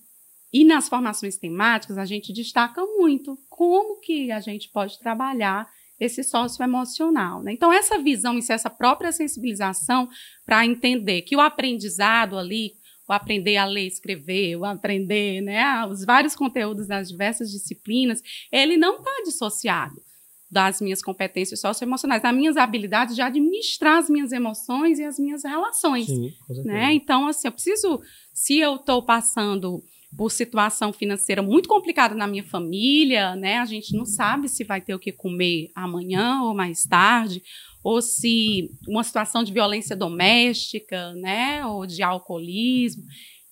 [0.52, 5.68] e nas formações temáticas, a gente destaca muito como que a gente pode trabalhar
[6.00, 7.42] esse socioemocional.
[7.42, 7.54] Né?
[7.54, 10.10] Então, essa visão essa própria sensibilização
[10.46, 12.74] para entender que o aprendizado ali,
[13.08, 18.22] o aprender a ler e escrever, o aprender né, os vários conteúdos das diversas disciplinas,
[18.52, 19.96] ele não está dissociado
[20.50, 25.44] das minhas competências socioemocionais, das minhas habilidades de administrar as minhas emoções e as minhas
[25.44, 26.06] relações.
[26.06, 26.34] Sim,
[26.64, 26.94] né?
[26.94, 28.02] Então, assim, eu preciso
[28.34, 29.84] se eu estou passando
[30.18, 33.58] por situação financeira muito complicada na minha família, né?
[33.58, 37.42] A gente não sabe se vai ter o que comer amanhã ou mais tarde,
[37.84, 41.66] ou se uma situação de violência doméstica, né?
[41.66, 43.04] Ou de alcoolismo.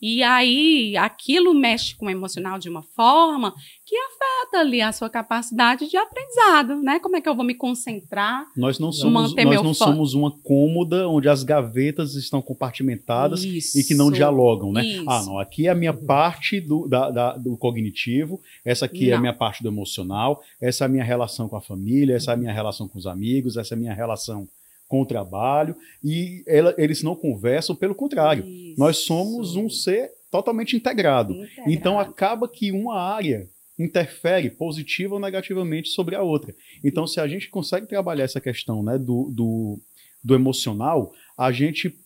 [0.06, 5.10] E aí, aquilo mexe com o emocional de uma forma que afeta ali a sua
[5.10, 6.99] capacidade de aprendizado, né?
[6.99, 8.45] Como é que eu vou me concentrar?
[8.54, 13.80] Nós não somos, nós não somos uma cômoda onde as gavetas estão compartimentadas Isso.
[13.80, 14.86] e que não dialogam, né?
[14.86, 15.10] Isso.
[15.10, 19.14] Ah, não, aqui é a minha parte do, da, da, do cognitivo, essa aqui não.
[19.14, 22.32] é a minha parte do emocional, essa é a minha relação com a família, essa
[22.32, 24.49] é a minha relação com os amigos, essa é a minha relação
[24.93, 28.75] com o trabalho, e ela, eles não conversam, pelo contrário, Isso.
[28.77, 31.33] nós somos um ser totalmente integrado.
[31.33, 31.71] integrado.
[31.71, 36.53] Então acaba que uma área interfere positiva ou negativamente sobre a outra.
[36.83, 39.79] Então, se a gente consegue trabalhar essa questão né, do, do,
[40.23, 41.97] do emocional, a gente,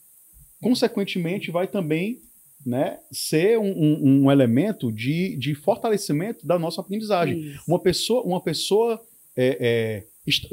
[0.62, 2.22] consequentemente, vai também
[2.66, 7.38] né, ser um, um, um, elemento de, de fortalecimento da nossa aprendizagem.
[7.38, 7.64] Isso.
[7.68, 9.02] Uma pessoa, uma pessoa
[9.36, 10.04] é, é,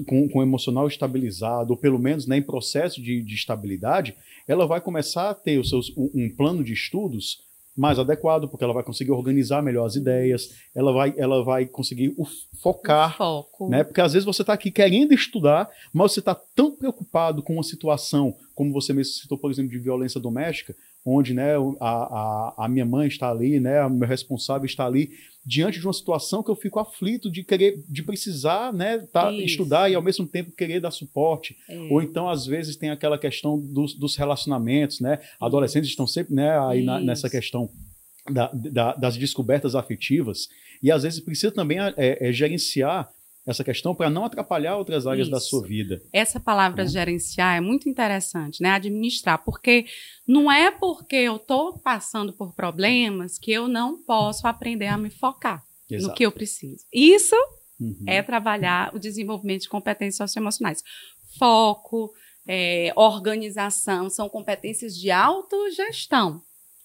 [0.06, 4.14] com, com emocional estabilizado, ou pelo menos né, em processo de, de estabilidade,
[4.46, 7.42] ela vai começar a ter os seus, um, um plano de estudos
[7.76, 12.14] mais adequado, porque ela vai conseguir organizar melhor as ideias, ela vai, ela vai conseguir
[12.16, 12.24] o
[12.62, 13.68] focar, o foco.
[13.68, 13.82] né?
[13.82, 17.64] Porque às vezes você está aqui querendo estudar, mas você está tão preocupado com uma
[17.64, 22.68] situação, como você mesmo citou, por exemplo, de violência doméstica, onde né, a, a, a
[22.68, 25.10] minha mãe está ali, né, o meu responsável está ali,
[25.44, 29.90] diante de uma situação que eu fico aflito de querer, de precisar, né, tá, estudar
[29.90, 31.56] e ao mesmo tempo querer dar suporte.
[31.68, 31.76] É.
[31.90, 35.20] Ou então, às vezes, tem aquela questão dos, dos relacionamentos, né?
[35.40, 37.68] Adolescentes estão sempre né, aí na, nessa questão
[38.30, 40.48] da, da, das descobertas afetivas
[40.82, 43.10] e às vezes precisa também é, é gerenciar
[43.46, 45.30] essa questão para não atrapalhar outras áreas Isso.
[45.30, 46.02] da sua vida.
[46.12, 46.88] Essa palavra né?
[46.88, 48.70] gerenciar é muito interessante, né?
[48.70, 49.86] Administrar, porque
[50.26, 55.10] não é porque eu estou passando por problemas que eu não posso aprender a me
[55.10, 56.08] focar Exato.
[56.08, 56.84] no que eu preciso.
[56.92, 57.36] Isso
[57.78, 58.04] uhum.
[58.06, 60.82] é trabalhar o desenvolvimento de competências socioemocionais.
[61.38, 62.12] Foco,
[62.46, 66.40] é, organização, são competências de autogestão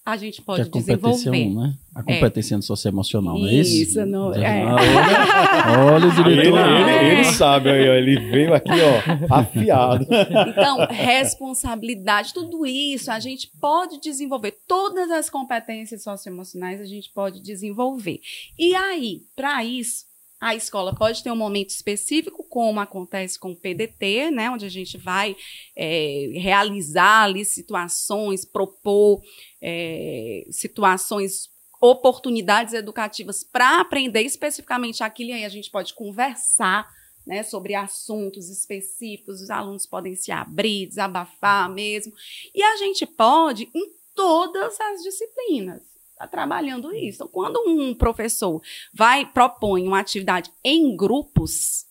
[0.05, 1.29] a gente pode que é desenvolver.
[1.29, 1.73] Um, né?
[1.93, 2.61] A competência é.
[2.61, 3.75] socioemocional, não é isso?
[3.75, 4.65] Isso, não é.
[4.65, 6.59] Olha, olha o diretor.
[6.59, 10.07] Ele, ele, ele, sabe, aí, ó, ele veio aqui, ó, afiado.
[10.49, 14.57] Então, responsabilidade, tudo isso a gente pode desenvolver.
[14.67, 18.19] Todas as competências socioemocionais a gente pode desenvolver.
[18.57, 20.08] E aí, para isso,
[20.39, 24.69] a escola pode ter um momento específico, como acontece com o PDT, né, onde a
[24.69, 25.35] gente vai
[25.75, 29.21] é, realizar ali situações, propor
[29.61, 31.49] é, situações,
[31.81, 36.89] oportunidades educativas para aprender especificamente aquilo, e aí a gente pode conversar
[37.27, 42.13] né, sobre assuntos específicos, os alunos podem se abrir, desabafar mesmo,
[42.55, 47.23] e a gente pode em todas as disciplinas está trabalhando isso.
[47.23, 48.61] Então, quando um professor
[48.93, 51.85] vai propõe uma atividade em grupos,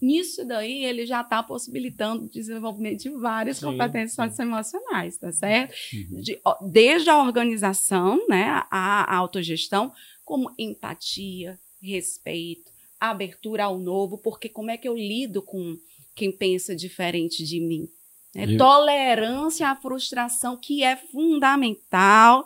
[0.00, 5.74] nisso daí ele já está possibilitando o desenvolvimento de várias sim, competências socioemocionais, tá certo?
[5.94, 6.20] Uhum.
[6.20, 6.38] De,
[6.70, 9.90] desde a organização, né, a, a autogestão,
[10.24, 15.78] como empatia, respeito, abertura ao novo, porque como é que eu lido com
[16.14, 17.88] quem pensa diferente de mim?
[18.36, 22.44] É, tolerância à frustração, que é fundamental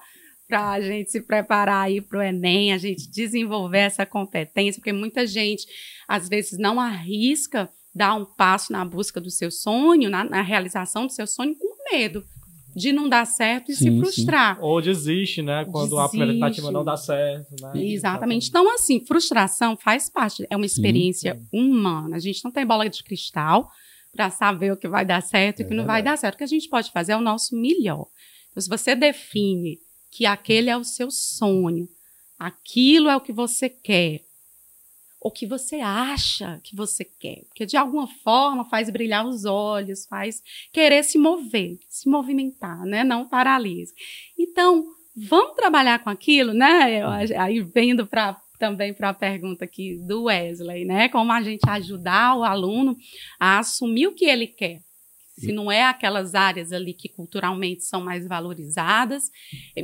[0.49, 4.93] para a gente se preparar aí para o Enem, a gente desenvolver essa competência, porque
[4.93, 5.67] muita gente,
[6.09, 11.07] às vezes, não arrisca dar um passo na busca do seu sonho, na, na realização
[11.07, 12.25] do seu sonho, com medo
[12.75, 14.57] de não dar certo e sim, se frustrar.
[14.57, 14.63] Sim.
[14.63, 15.65] Ou desiste, né?
[15.65, 16.07] Quando desiste.
[16.07, 17.55] a primeira tentativa não dá certo.
[17.61, 17.85] Né?
[17.85, 18.49] Exatamente.
[18.49, 22.17] Então, assim, frustração faz parte, é uma experiência sim, humana.
[22.17, 23.69] A gente não tem bola de cristal
[24.13, 26.37] para saber o que vai dar certo e o que não vai dar certo.
[26.37, 28.07] O que a gente pode fazer é o nosso melhor.
[28.51, 29.79] Então, se você define
[30.11, 31.89] que aquele é o seu sonho,
[32.39, 34.23] aquilo é o que você quer,
[35.21, 40.07] o que você acha que você quer, porque de alguma forma faz brilhar os olhos,
[40.07, 40.43] faz
[40.73, 43.03] querer se mover, se movimentar, né?
[43.03, 43.93] Não paralisa.
[44.39, 44.87] Então,
[45.17, 47.03] vamos trabalhar com aquilo, né?
[47.03, 47.09] Eu,
[47.41, 51.09] aí vendo para também para a pergunta aqui do Wesley, né?
[51.09, 52.97] Como a gente ajudar o aluno
[53.39, 54.81] a assumir o que ele quer
[55.39, 59.31] se não é aquelas áreas ali que culturalmente são mais valorizadas,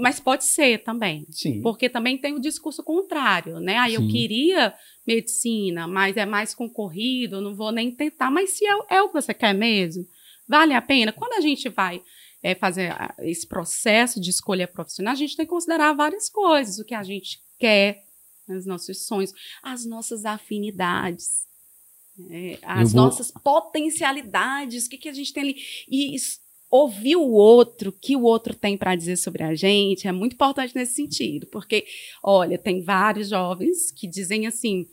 [0.00, 1.26] mas pode ser também.
[1.30, 1.60] Sim.
[1.62, 3.78] Porque também tem o discurso contrário, né?
[3.78, 4.74] Aí eu queria
[5.06, 8.30] medicina, mas é mais concorrido, não vou nem tentar.
[8.30, 10.06] Mas se é, é o que você quer mesmo,
[10.48, 11.12] vale a pena?
[11.12, 12.02] Quando a gente vai
[12.42, 16.84] é, fazer esse processo de escolha profissional, a gente tem que considerar várias coisas, o
[16.84, 18.04] que a gente quer,
[18.48, 19.32] os nossos sonhos,
[19.62, 21.46] as nossas afinidades.
[22.30, 23.02] É, as vou...
[23.02, 25.56] nossas potencialidades, o que, que a gente tem ali.
[25.88, 26.16] E
[26.70, 30.34] ouvir o outro, o que o outro tem para dizer sobre a gente, é muito
[30.34, 31.86] importante nesse sentido, porque,
[32.22, 34.86] olha, tem vários jovens que dizem assim: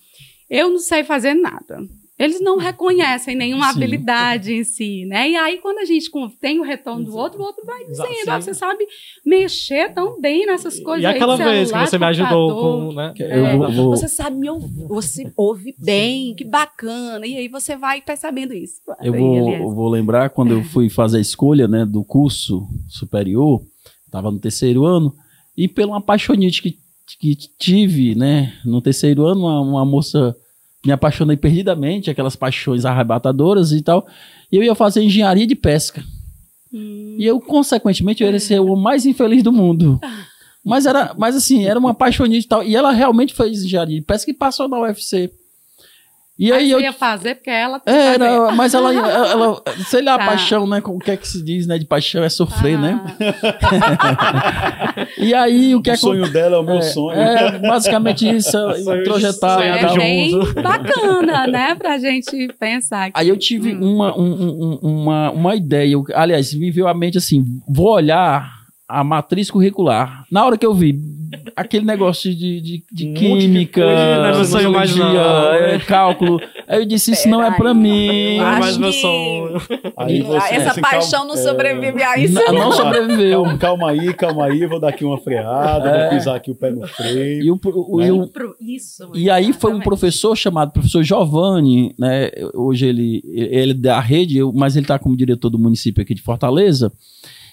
[0.49, 1.87] eu não sei fazer nada.
[2.23, 3.77] Eles não reconhecem nenhuma Sim.
[3.77, 5.29] habilidade em si, né?
[5.31, 6.09] E aí, quando a gente
[6.39, 8.85] tem o retorno do outro, o outro vai dizendo, ah, você sabe
[9.25, 12.55] mexer tão bem nessas coisas E aí, aquela de vez que celular, você me ajudou
[12.89, 13.13] com, né?
[13.17, 13.57] Eu É.
[13.57, 17.25] vou, vou- Você sabe me ouvir, você ouve bem, que bacana.
[17.25, 18.81] E aí você vai percebendo isso.
[19.01, 23.61] Eu vou, eu vou lembrar quando eu fui fazer a escolha né, do curso superior,
[24.05, 25.13] estava no terceiro ano,
[25.57, 26.77] e pela apaixonite que,
[27.19, 30.35] que tive né, no terceiro ano, uma, uma moça
[30.85, 34.07] me apaixonei perdidamente, aquelas paixões arrebatadoras e tal,
[34.51, 36.03] e eu ia fazer engenharia de pesca.
[36.73, 37.15] Hum.
[37.19, 39.99] E eu, consequentemente, eu ia ser o mais infeliz do mundo.
[40.63, 42.63] Mas era, mas assim, era uma apaixonite e tal.
[42.63, 45.31] E ela realmente fez engenharia de pesca e passou na UFC.
[46.43, 50.01] E Aí aí você eu ia fazer porque ela é, era, mas ela, ela, sei
[50.01, 50.25] lá, a Tá.
[50.25, 50.81] paixão, né?
[50.83, 51.77] O que é que se diz, né?
[51.77, 52.99] De paixão é sofrer, né?
[53.61, 57.19] Ah, E aí o que o é sonho dela é o meu sonho.
[57.19, 58.51] É, basicamente isso,
[59.05, 59.95] projetar É tal.
[59.95, 60.53] bem junto.
[60.63, 61.75] bacana, né?
[61.75, 63.13] Pra gente pensar aqui.
[63.19, 65.93] Aí eu tive uma, um- um- uma, uma ideia.
[65.93, 68.60] Eu- aliás, me veio à mente assim: vou olhar
[68.99, 70.25] a matriz curricular.
[70.31, 70.99] Na hora que eu vi
[71.55, 74.31] aquele negócio de, de, de Um química, coisa, né?
[74.37, 75.53] Não sei mais biologia, não.
[75.53, 77.75] é, cálculo, aí eu disse: Isso não é pra Peraí.
[77.75, 78.35] mim.
[78.37, 79.61] Eu Não é meu que- sonho.
[79.97, 82.33] Aí você, Essa assim, paixão calma- não é, sobrevive a isso.
[82.33, 83.43] Não, não sobreviveu.
[83.43, 86.01] Calma, calma aí, calma aí, vou dar aqui uma freada, É.
[86.09, 87.43] vou pisar aqui o pé no freio.
[87.43, 89.09] E, o, o- e o- Pro- Isso.
[89.15, 92.29] E aí foi um professor chamado professor Giovanni, né?
[92.53, 96.13] Hoje ele, ele é da rede, eu- mas ele está como diretor do município aqui
[96.13, 96.91] de Fortaleza.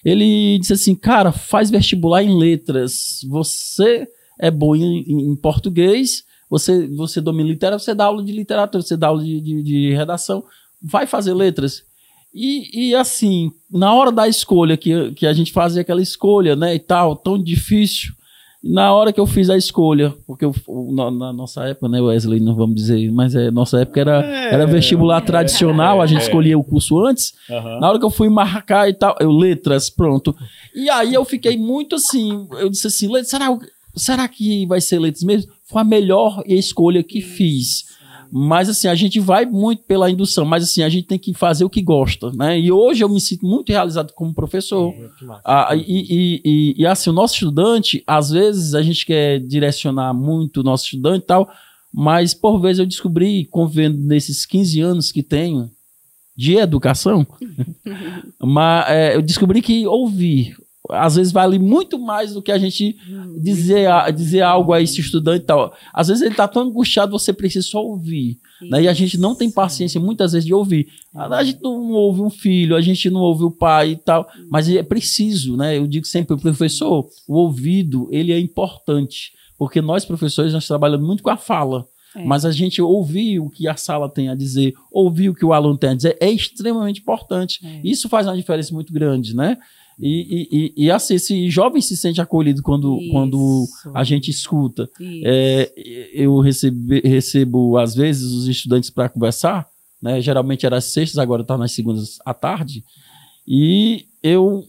[0.04, 3.20] Ele disse assim, cara, faz vestibular em letras.
[3.28, 4.06] Você
[4.38, 8.96] é bom em, em português, você, você domina literatura, você dá aula de literatura, você
[8.96, 10.44] dá aula de, de, de redação,
[10.80, 11.82] vai fazer letras.
[12.32, 16.74] E, e assim, na hora da escolha, que, que a gente fazia aquela escolha, né,
[16.74, 18.12] e tal, tão difícil,
[18.62, 20.54] na hora que eu fiz a escolha, porque eu-
[20.92, 24.66] na, na nossa época, né, Wesley, não vamos dizer, mas é, nossa época era, era
[24.66, 26.24] vestibular tradicional, a gente é.
[26.24, 27.34] escolhia o curso antes.
[27.48, 27.78] Aham.
[27.80, 30.34] Na hora que eu fui marcar e tal, eu, letras, pronto.
[30.74, 33.56] E aí eu fiquei muito assim, eu disse assim, letras, será,
[33.94, 35.52] será que vai ser letras mesmo?
[35.64, 37.84] Foi a melhor escolha que fiz.
[38.30, 41.64] Mas assim, a gente vai muito pela indução, mas assim, a gente tem que fazer
[41.64, 42.58] o que gosta, né?
[42.58, 44.94] E hoje eu me sinto muito realizado como professor.
[45.22, 45.42] Massa.
[45.44, 50.12] Ah, e, e, e, e, assim, o nosso estudante, às vezes a gente quer direcionar
[50.12, 51.50] muito o nosso estudante e tal,
[51.92, 55.70] mas por vezes eu descobri, convivendo nesses 15 anos que tenho
[56.36, 57.26] de educação,
[58.40, 60.54] mas é, eu descobri que ouvir
[60.90, 62.96] às vezes vale muito mais do que a gente
[63.40, 65.72] dizer, a- dizer algo a esse estudante e tal.
[65.92, 68.38] Às vezes ele está tão angustiado, você precisa só ouvir.
[68.62, 68.82] Né?
[68.82, 70.88] E a gente não tem paciência muitas vezes de ouvir.
[71.14, 74.28] A a gente não ouve um filho, a gente não ouve o pai e tal,
[74.50, 75.78] mas é preciso, né?
[75.78, 81.06] Eu digo sempre, o professor, o ouvido, ele é importante, porque nós professores nós trabalhamos
[81.06, 81.86] muito com a fala.
[82.16, 82.24] É.
[82.24, 85.52] Mas a gente ouvir o que a sala tem a dizer, ouvir o que o
[85.52, 87.60] aluno tem a dizer, é extremamente importante.
[87.64, 87.80] É.
[87.84, 89.58] Isso faz uma diferença muito grande, né?
[90.00, 93.10] E, e, e, assim, esse jovem se sente acolhido quando, Isso.
[93.10, 94.88] quando a gente escuta.
[95.24, 95.72] É,
[96.12, 99.66] eu recebe- recebo, às vezes, os estudantes para conversar,
[100.00, 100.20] né?
[100.20, 102.84] Geralmente era às sextas, agora está nas segundas à tarde.
[103.46, 104.62] E eu,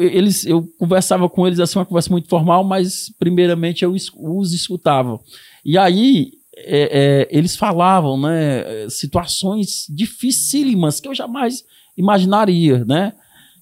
[0.00, 5.20] eles, eu conversava com eles assim, uma conversa muito formal, mas primeiramente eu os escutava.
[5.62, 8.88] E aí é, é, eles falavam, né?
[8.88, 11.62] Situações dificílimas que eu jamais
[11.96, 13.12] imaginaria, né?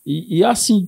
[0.07, 0.87] E, e, assim,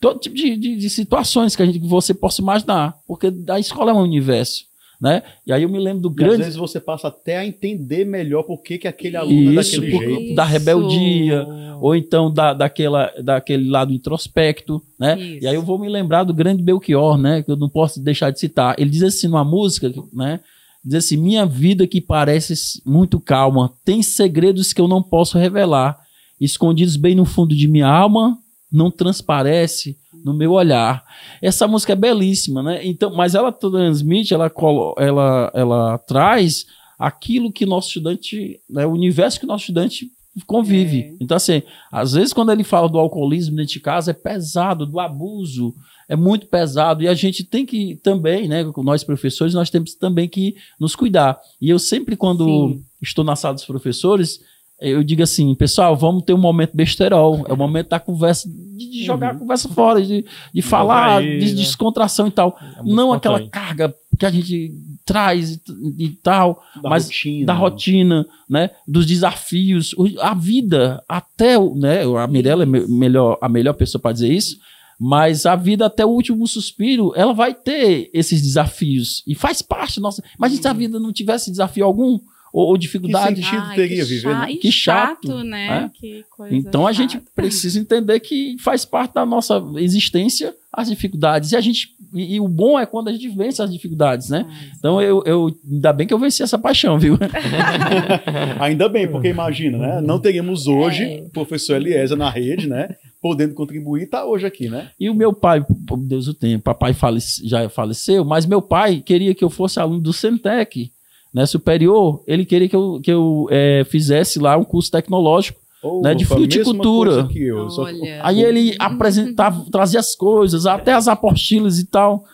[0.00, 3.60] todo tipo de, de- de situações que, a gente, que você possa imaginar, porque a
[3.60, 4.64] escola é um universo,
[5.00, 5.22] né?
[5.46, 8.04] E aí eu me lembro do E às grande vezes você passa até a entender
[8.04, 10.34] melhor por que, que aquele aluno é Isso, daquele por- jeito.
[10.34, 11.78] da rebeldia, Isso.
[11.80, 15.18] ou então da, daquela, daquele lado introspecto, né?
[15.20, 15.44] Isso.
[15.44, 17.42] E aí eu vou me lembrar do grande Belchior, né?
[17.42, 18.74] Que eu não posso deixar de citar.
[18.78, 20.40] Ele diz assim numa música, né?
[20.84, 22.54] Diz assim: Minha vida que parece
[22.86, 25.96] muito calma, tem segredos que eu não posso revelar,
[26.40, 28.38] escondidos bem no fundo de minha alma,
[28.70, 31.04] não transparece no meu olhar.
[31.42, 32.86] Essa música é belíssima, né?
[32.86, 34.50] Então, mas ela transmite, ela,
[34.96, 36.66] ela, ela traz
[36.98, 40.10] aquilo que nosso estudante, né, o universo que nosso estudante
[40.46, 41.00] convive.
[41.00, 41.14] É.
[41.20, 45.00] Então, assim, às vezes quando ele fala do alcoolismo dentro de casa, é pesado, do
[45.00, 45.74] abuso,
[46.08, 47.02] é muito pesado.
[47.02, 51.40] E a gente tem que também, né, nós professores, nós temos também que nos cuidar.
[51.60, 52.84] E eu sempre, quando Sim.
[53.00, 54.40] estou na sala dos professores,
[54.80, 58.90] eu digo assim, pessoal, vamos ter um momento besterol, é o momento da conversa, de,
[58.90, 60.24] de jogar a conversa fora, de,
[60.54, 61.52] de falar, aí, de né?
[61.54, 62.58] descontração e tal.
[62.78, 63.50] É Não aquela importante.
[63.50, 64.72] carga que a gente
[65.04, 65.60] traz e,
[66.04, 67.46] e tal Da mas rotina.
[67.46, 73.38] da rotina, né, dos desafios, a vida até, o- né, a Mirella é me- melhor,
[73.40, 74.58] a melhor pessoa para dizer isso,
[74.98, 79.98] mas a vida até o último suspiro, ela vai ter esses desafios e faz parte
[80.00, 80.22] nossa.
[80.36, 82.18] Imagina se a vida não tivesse desafio algum,
[82.52, 83.42] ou, ou Que dificuldade.
[83.42, 84.56] sentido teria que viver, né?
[84.60, 85.68] Que chato, né?
[85.82, 85.90] né?
[85.94, 87.24] Que coisa Então a gente chata.
[87.34, 91.50] precisa entender que faz parte da nossa existência as dificuldades.
[91.52, 91.88] E a gente.
[92.14, 94.46] E, e o bom é quando a gente vence as dificuldades, né?
[94.78, 97.16] Então eu, eu ainda bem que eu venci essa paixão, viu?
[98.60, 100.00] Ainda bem, porque imagina, né?
[100.00, 101.22] Não teríamos hoje É.
[101.26, 102.88] o professor Eliezer na rede, né?
[103.20, 104.90] Podendo contribuir, tá hoje aqui, né?
[104.98, 109.00] E o meu pai, por Deus o tenha, papai falece- já faleceu, mas meu pai
[109.04, 110.90] queria que eu fosse aluno do Centec,
[111.32, 112.22] né, superior.
[112.26, 115.58] Ele queria que eu, que eu eh, fizesse lá um curso tecnológico.
[115.82, 117.28] Ou Né, de fruticultura.
[117.34, 117.86] eu, só-.
[118.22, 122.24] Aí ele apresentava, trazia as coisas, até as apostilas e tal.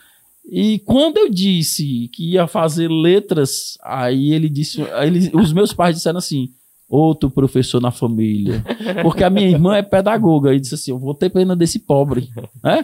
[0.49, 5.71] E quando eu disse que ia fazer letras, aí ele disse, aí ele- os meus
[5.73, 6.49] pais disseram assim:
[6.89, 8.63] outro professor na família.
[9.01, 10.53] Porque a minha irmã é pedagoga.
[10.53, 12.29] E disse assim: eu vou ter pena desse pobre.
[12.63, 12.83] né?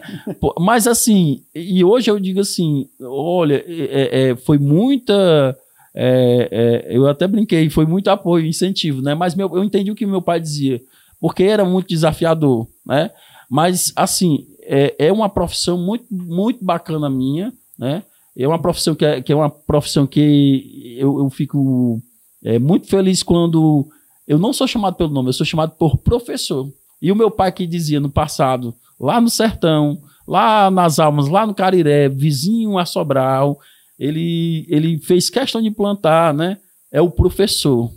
[0.59, 5.57] Mas assim, e hoje eu digo assim: olha, é- é- foi muita.
[5.96, 6.50] É,
[6.89, 9.14] é, eu até brinquei, foi muito apoio, incentivo, né?
[9.14, 10.82] Mas meu- eu entendi o que meu pai dizia,
[11.20, 13.12] porque era muito desafiador, né?
[13.50, 18.04] Mas assim, é, é uma profissão muito, muito bacana minha, né?
[18.36, 22.02] É uma profissão que é, que é uma profissão que eu, eu fico
[22.44, 23.88] é, muito feliz quando
[24.28, 26.68] eu não sou chamado pelo nome, eu sou chamado por professor.
[27.02, 31.46] E o meu pai que dizia no passado, lá no sertão, lá nas Almas, lá
[31.46, 33.60] no Cariré, vizinho a Sobral,
[34.04, 36.58] ele, ele fez questão de plantar, né?
[36.91, 37.89] É o professor.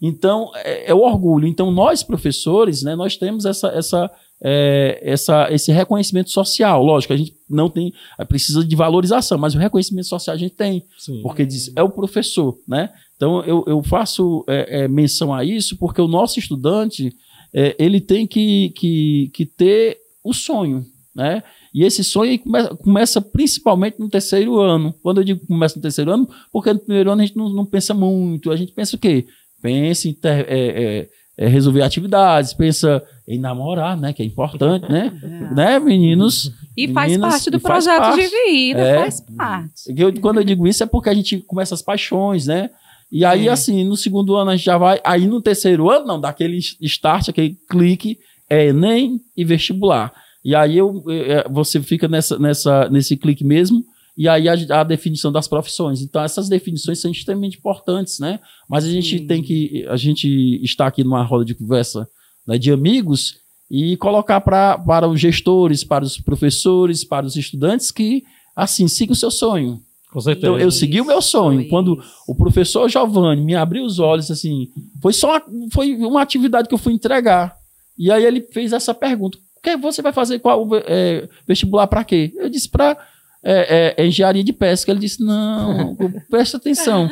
[0.00, 1.46] Então, é, é o orgulho.
[1.46, 4.10] Então, nós, professores, né, nós temos essa, essa,
[4.42, 6.82] é, essa, esse reconhecimento social.
[6.82, 7.92] Lógico, a gente não tem,
[8.28, 11.20] precisa de valorização, mas o reconhecimento social a gente tem, Sim.
[11.22, 12.88] porque diz, é o professor, né?
[13.14, 17.14] Então, eu, eu faço é, é, menção a isso porque o nosso estudante,
[17.52, 21.42] é, ele tem que, que, que ter o sonho, né?
[21.74, 24.94] E esse sonho come- começa principalmente no terceiro ano.
[25.02, 27.64] Quando eu digo começa no terceiro ano, porque no primeiro ano a gente não, não
[27.64, 28.50] pensa muito.
[28.50, 29.24] A gente pensa o quê?
[29.62, 31.08] Pensa em ter- é, é,
[31.38, 34.12] é, resolver atividades, pensa em namorar, né?
[34.12, 35.12] Que é importante, né?
[35.54, 36.50] né, meninos?
[36.76, 38.20] E faz Meninas, parte do faz projeto parte.
[38.22, 38.98] de vida, É.
[39.00, 39.72] faz parte.
[39.96, 42.70] Eu- quando eu digo isso é porque a gente começa as paixões, né?
[43.12, 43.48] E aí, Sim.
[43.48, 45.00] assim, no segundo ano a gente já vai.
[45.04, 48.18] Aí no terceiro ano, não, dá aquele start, aquele clique,
[48.48, 50.12] é Enem e vestibular.
[50.44, 53.84] E aí eu, é, você fica nessa, nessa, nesse clique mesmo,
[54.16, 56.02] e aí a, a definição das profissões.
[56.02, 58.40] Então, essas definições são extremamente importantes, né?
[58.68, 59.26] Mas a gente Sim.
[59.26, 59.86] tem que.
[59.88, 60.28] A gente
[60.62, 62.08] está aqui numa roda de conversa
[62.46, 63.36] né, de amigos
[63.70, 68.24] e colocar pra, para os gestores, para os professores, para os estudantes que,
[68.56, 69.80] assim, siga o seu sonho.
[70.12, 70.46] Com certeza.
[70.48, 71.60] Então, eu segui o meu sonho.
[71.60, 71.70] Isso.
[71.70, 74.68] Quando o professor Giovanni me abriu os olhos, assim,
[75.00, 77.56] foi só uma, foi uma atividade que eu fui entregar.
[77.96, 82.32] E aí ele fez essa pergunta: que você vai fazer qual é, vestibular para quê?
[82.36, 82.96] Eu disse para
[83.42, 84.90] é, é, engenharia de pesca.
[84.90, 85.96] Ele disse: não,
[86.30, 87.08] presta atenção.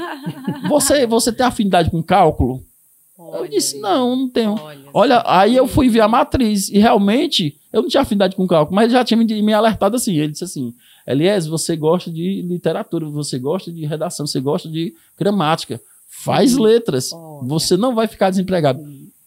[0.69, 2.63] Você, você tem afinidade com cálculo?
[3.35, 4.57] Eu disse: não, não tenho.
[4.93, 8.75] Olha, aí eu fui ver a matriz e realmente eu não tinha afinidade com cálculo,
[8.75, 10.17] mas ele já tinha me, me alertado assim.
[10.17, 10.75] Ele disse assim:
[11.07, 17.11] Elias, você gosta de literatura, você gosta de redação, você gosta de gramática, faz letras,
[17.43, 18.81] você não vai ficar desempregado.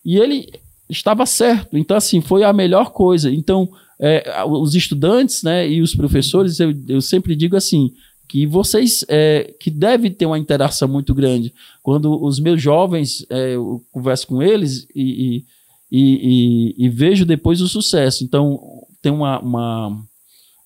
[0.04, 0.52] E ele
[0.92, 1.78] estava certo.
[1.78, 3.32] Então, assim, foi a melhor coisa.
[3.32, 3.70] Então,
[4.00, 7.92] é, os estudantes né, e os professores, eu, eu sempre digo assim,
[8.28, 11.54] que vocês é, que devem ter uma interação muito grande.
[11.82, 15.46] Quando os meus jovens, é, eu converso com eles e, e,
[15.92, 18.24] e, e- e vejo depois o sucesso.
[18.24, 18.60] Então,
[19.02, 20.04] tem uma, uma,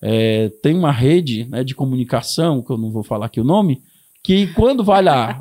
[0.01, 3.81] é, tem uma rede né, de comunicação, que eu não vou falar aqui o nome,
[4.25, 5.39] que quando vai lá,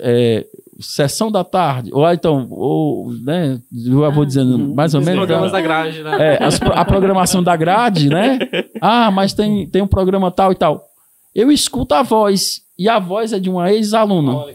[0.00, 0.46] é,
[0.78, 5.20] sessão da tarde, ou então, ou, né, eu vou dizendo mais ou Os menos.
[5.20, 6.34] programas da grade, né?
[6.34, 8.38] É, as a programação da grade, né?
[8.80, 10.84] Ah, mas tem, tem um programa tal e tal.
[11.34, 14.54] Eu escuto a voz, e a voz é de uma ex-aluna, que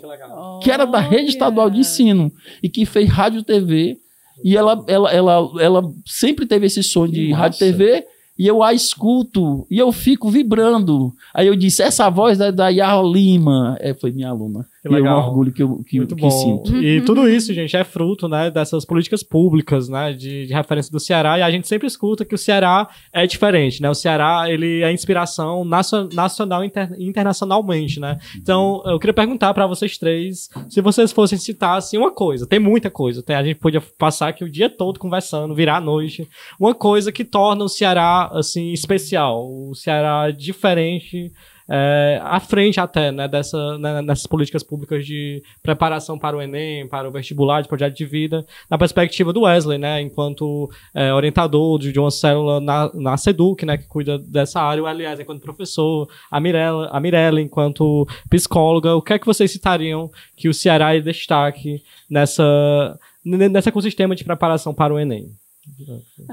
[0.65, 2.31] que era da rede estadual de ensino,
[2.61, 3.97] e que fez rádio TV,
[4.43, 7.57] e ela, ela, ela, ela sempre teve esse sonho de rádio.
[7.59, 8.05] TV,
[8.39, 11.13] e eu a escuto, e eu fico vibrando.
[11.33, 14.65] Aí eu disse, essa voz é da Yara Lima, é, foi minha aluna.
[14.81, 15.17] Que e é um legal.
[15.27, 16.29] orgulho que eu que, Muito que bom.
[16.29, 16.75] sinto.
[16.81, 20.99] E tudo isso, gente, é fruto, né, dessas políticas públicas, né, de, de referência do
[20.99, 21.37] Ceará.
[21.37, 23.89] E a gente sempre escuta que o Ceará é diferente, né?
[23.89, 28.17] O Ceará, ele é inspiração nacio- nacional e inter- internacionalmente, né?
[28.37, 32.47] Então, eu queria perguntar pra vocês três, se vocês fossem citar, assim, uma coisa.
[32.47, 33.21] Tem muita coisa.
[33.21, 36.27] Tem, a gente podia passar aqui o dia todo conversando, virar a noite.
[36.59, 39.45] Uma coisa que torna o Ceará, assim, especial.
[39.45, 41.31] O Ceará diferente
[41.69, 47.07] é, à frente até né, dessa, né, políticas públicas de preparação para o Enem, para
[47.07, 51.91] o vestibular, de projeto de vida, na perspectiva do Wesley, né, enquanto é, orientador de,
[51.91, 56.09] de, uma célula na, na SEDUC, né, que cuida dessa área, o Aliás, enquanto professor,
[56.31, 60.95] a Mirella, a Mirella enquanto psicóloga, o que é que vocês citariam que o Ceará
[60.95, 65.38] é destaque nessa, nesse ecossistema de preparação para o Enem?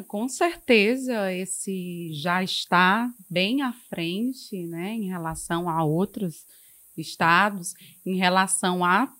[0.08, 6.44] Com certeza, esse já está bem à frente, né, em relação a outros
[6.96, 7.74] estados,
[8.04, 9.12] em relação a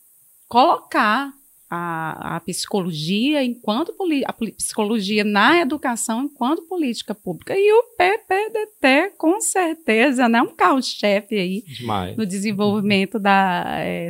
[0.48, 1.32] colocar
[1.68, 3.92] a, a psicologia enquanto
[4.24, 7.54] a psicologia na educação enquanto política pública.
[7.56, 12.16] E o PPDT com certeza né um carro-chefe aí Demais.
[12.16, 14.08] no desenvolvimento da é,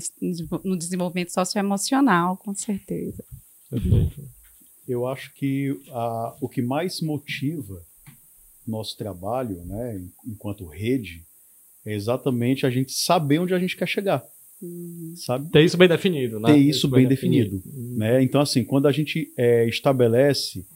[0.65, 3.25] no desenvolvimento socioemocional com certeza.
[3.71, 4.36] Perfeito
[4.89, 7.83] eu acho que a, o que mais motiva
[8.67, 11.25] nosso trabalho, né, enquanto rede,
[11.85, 14.25] é exatamente a gente saber onde a gente quer chegar.
[14.61, 15.15] Uhum.
[15.17, 15.51] Sabe?
[15.51, 16.53] Ter isso bem definido, né?
[16.53, 17.59] Ter isso, isso bem, bem, definido.
[17.59, 18.23] definido né?
[18.23, 20.67] Então, assim, quando a gente é, estabelece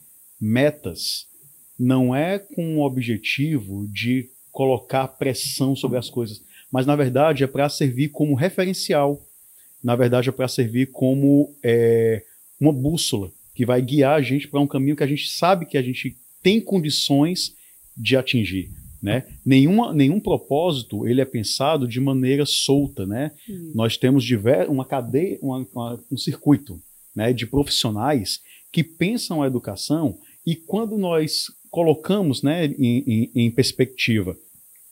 [0.41, 1.27] metas,
[1.79, 7.47] não é com o objetivo de colocar pressão sobre as coisas, mas na verdade é
[7.47, 9.21] para servir como referencial,
[9.83, 12.23] na verdade é para servir como é,
[12.61, 15.77] uma bússola que vai guiar a gente para um caminho que a gente sabe que
[15.77, 17.55] a gente tem condições
[17.95, 18.71] de atingir.
[19.03, 19.27] Né?
[19.45, 23.05] Nenhuma, nenhum propósito ele é pensado de maneira solta.
[23.05, 23.31] Né?
[23.75, 26.81] Nós temos diver, uma cadeia, uma, uma, um circuito
[27.15, 28.41] né, de profissionais
[28.73, 34.39] que pensam a educação e quando nós colocamos né, em, em, em perspectiva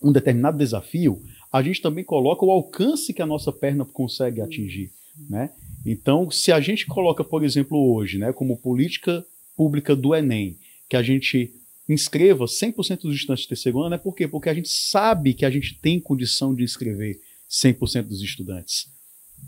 [0.02, 4.90] um determinado desafio, a gente também coloca o alcance que a nossa perna consegue atingir.
[5.26, 5.48] Né?
[5.84, 9.24] Então, se a gente coloca, por exemplo, hoje, né, como política
[9.56, 10.56] pública do Enem,
[10.88, 11.52] que a gente
[11.88, 14.28] inscreva 100% dos estudantes de terceiro ano, é por quê?
[14.28, 17.18] Porque a gente sabe que a gente tem condição de inscrever
[17.48, 18.86] 100% dos estudantes.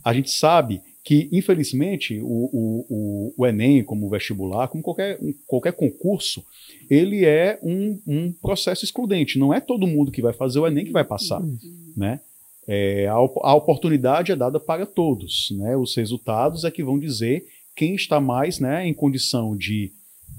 [0.04, 5.72] A gente sabe que, infelizmente, o, o, o, o Enem, como vestibular, como qualquer, qualquer
[5.72, 6.44] concurso,
[6.88, 9.38] ele é um, um processo excludente.
[9.38, 11.40] Não é todo mundo que vai fazer o Enem que vai passar.
[11.40, 11.58] Uhum.
[11.96, 12.20] Né?
[12.66, 15.48] É, a, a, oportunidade é dada para todos.
[15.52, 15.76] Né?
[15.76, 17.44] Os resultados é que vão dizer
[17.74, 19.92] quem está mais né, em condição de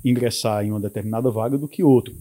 [0.04, 2.16] ingressar em uma determinada vaga do que outro.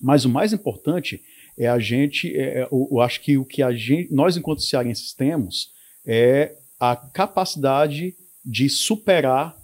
[0.00, 1.20] Mas o mais importante
[1.58, 5.12] é a gente, é, eu, eu acho que o que a gente, nós enquanto cearenses
[5.12, 5.70] temos
[6.06, 9.54] é a capacidade de superar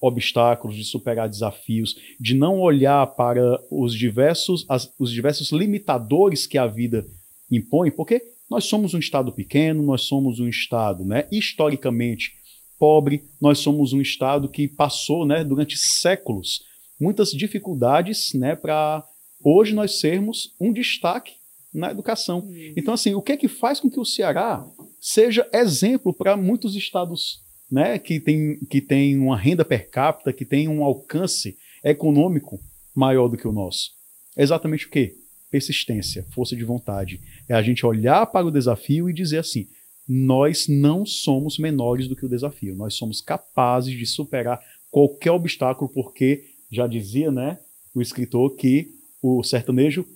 [0.00, 6.56] obstáculos, de superar desafios, de não olhar para os diversos, as, os diversos limitadores que
[6.56, 7.06] a vida
[7.50, 12.32] impõe, porque nós somos um Estado pequeno, nós somos um Estado né, historicamente
[12.78, 16.66] pobre, nós somos um Estado que passou né, durante séculos
[16.98, 19.04] muitas dificuldades né, para
[19.42, 21.34] hoje nós sermos um destaque
[21.72, 22.40] na educação.
[22.40, 22.74] Uhum.
[22.76, 24.66] Então, assim, o que é que faz com que o Ceará
[25.00, 27.40] seja exemplo para muitos estados
[27.70, 32.58] né, que têm que tem uma renda per capita, que tem um alcance econômico
[32.94, 33.90] maior do que o nosso?
[34.36, 35.14] É exatamente o quê?
[35.50, 37.20] Persistência, força de vontade.
[37.48, 39.66] É a gente olhar para o desafio e dizer assim:
[40.08, 45.90] nós não somos menores do que o desafio, nós somos capazes de superar qualquer obstáculo,
[45.90, 47.58] porque já dizia né,
[47.94, 50.06] o escritor que o sertanejo,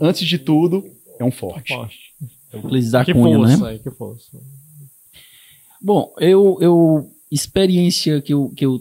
[0.00, 0.84] antes de tudo,
[1.18, 1.72] é um forte.
[2.52, 3.78] Euclides da Cunha, força, né?
[3.78, 4.40] Que força.
[5.80, 8.80] Bom, eu, eu experiência que eu, que eu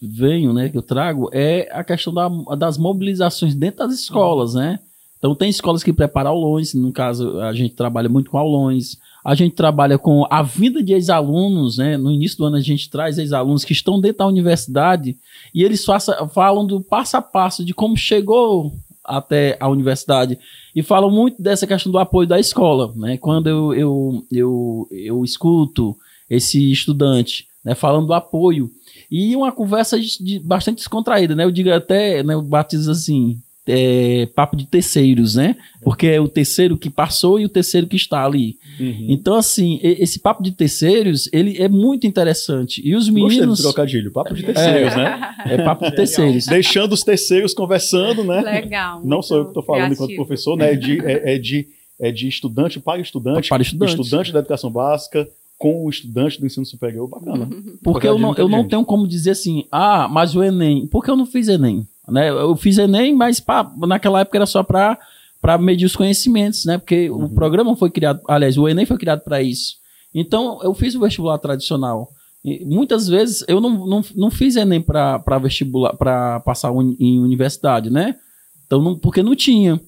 [0.00, 4.78] venho, né, que eu trago, é a questão da, das mobilizações dentro das escolas, né?
[5.18, 9.34] Então tem escolas que preparam aulões, no caso a gente trabalha muito com aulões, a
[9.34, 11.96] gente trabalha com a vinda de ex-alunos, né?
[11.96, 15.18] No início do ano a gente traz ex-alunos que estão dentro da universidade
[15.52, 18.72] e eles faça, falam do passo a passo de como chegou
[19.04, 20.38] até a universidade
[20.74, 23.16] e falam muito dessa questão do apoio da escola, né?
[23.16, 25.96] Quando eu, eu, eu, eu escuto
[26.30, 28.70] esse estudante né, falando do apoio
[29.10, 31.44] e uma conversa de, de bastante descontraída, né?
[31.44, 33.38] Eu digo até, né, eu batizo assim,
[33.68, 35.56] é, papo de terceiros, né?
[35.82, 38.56] Porque é o terceiro que passou e o terceiro que está ali.
[38.80, 39.06] Uhum.
[39.08, 42.80] Então, assim, esse papo de terceiros, ele é muito interessante.
[42.84, 43.36] E os meninos...
[43.36, 45.34] Gostei do trocadilho, papo de terceiros, é, né?
[45.46, 46.46] É papo de terceiros.
[46.46, 48.40] Deixando os terceiros conversando, né?
[48.40, 49.02] Legal.
[49.04, 50.04] Não sou eu que estou falando criativo.
[50.04, 50.72] enquanto professor, né?
[50.72, 51.68] É de, é, é, de,
[52.00, 53.48] é de estudante para estudante.
[53.48, 53.90] Para estudante.
[53.90, 57.48] Estudante da educação básica, com o estudante do ensino superior, bacana.
[57.82, 61.10] Porque eu não, eu não tenho como dizer assim, ah, mas o Enem, por que
[61.10, 61.86] eu não fiz Enem?
[62.08, 62.30] Né?
[62.30, 64.98] Eu fiz Enem, mas pá, naquela época era só para
[65.40, 66.78] para medir os conhecimentos, né?
[66.78, 67.26] Porque uhum.
[67.26, 69.76] o programa foi criado, aliás, o Enem foi criado para isso.
[70.12, 72.10] Então, eu fiz o vestibular tradicional.
[72.44, 77.20] E muitas vezes eu não, não, não fiz Enem para vestibular, para passar un, em
[77.20, 78.16] universidade, né?
[78.66, 79.80] Então, não, porque não tinha.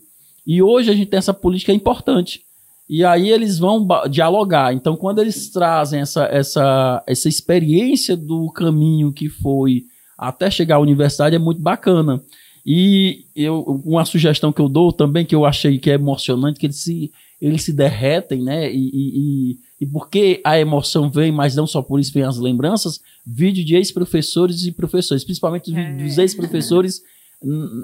[0.46, 2.42] E hoje a gente tem essa política importante.
[2.88, 4.72] e aí eles vão dialogar.
[4.72, 9.84] Então, quando eles trazem essa, essa, essa experiência do caminho que foi
[10.20, 12.22] até chegar à universidade, é muito bacana.
[12.64, 16.66] E eu, uma sugestão que eu dou também, que eu achei que é emocionante, que
[16.66, 17.10] eles se,
[17.40, 18.70] eles se derretem, né?
[18.70, 23.00] E, e, e, porque a emoção vem, mas não só por isso vem as lembranças,
[23.26, 25.94] vídeo de ex-professores e professores, principalmente É.
[25.94, 27.00] dos ex-professores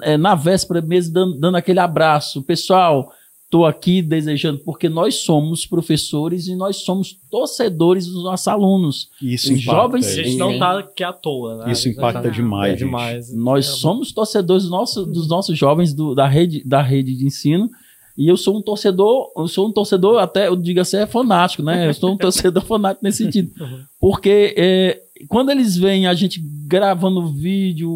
[0.03, 2.43] é, na véspera mesmo, dando, dando aquele abraço.
[2.43, 3.11] Pessoal,
[3.47, 9.09] estou aqui desejando, porque nós somos professores e nós somos torcedores dos nossos alunos.
[9.21, 9.81] Isso Os impacta.
[9.81, 10.59] jovens- A gente não Sim.
[10.59, 11.71] tá aqui à toa, né?
[11.71, 13.33] Isso impacta demais, É demais.
[13.33, 17.25] Nós É, somos torcedores do nosso- dos nossos jovens do- da, rede, da rede de
[17.25, 17.69] ensino.
[18.17, 21.61] E eu sou um torcedor, eu sou um torcedor, até eu digo assim, é fanático,
[21.63, 21.87] né?
[21.87, 22.17] Eu sou um
[22.51, 23.51] torcedor fanático nesse sentido.
[23.61, 23.79] Uhum.
[23.99, 24.99] Porque é,
[25.29, 27.89] quando eles veem a gente gravando vídeo,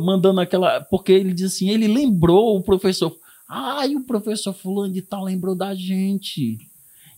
[0.00, 0.80] mandando aquela.
[0.80, 3.12] Porque ele diz assim, ele lembrou o professor.
[3.48, 6.58] Ai, o professor fulano de tal lembrou da gente.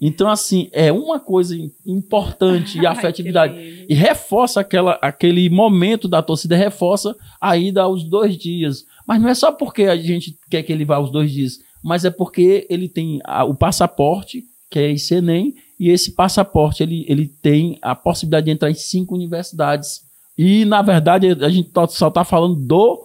[0.01, 3.87] Então, assim, é uma coisa im- importante e Ai, afetividade.
[3.89, 8.85] E reforça aquela, aquele momento da torcida, reforça a ida aos dois dias.
[9.07, 12.05] Mas não é só porque a gente quer que ele vá aos dois dias, mas
[12.05, 17.05] é porque ele tem a- o passaporte, que é esse Enem, e esse passaporte ele,
[17.09, 20.03] ele tem a possibilidade de entrar em cinco universidades.
[20.37, 23.03] E, na verdade, a gente só está falando do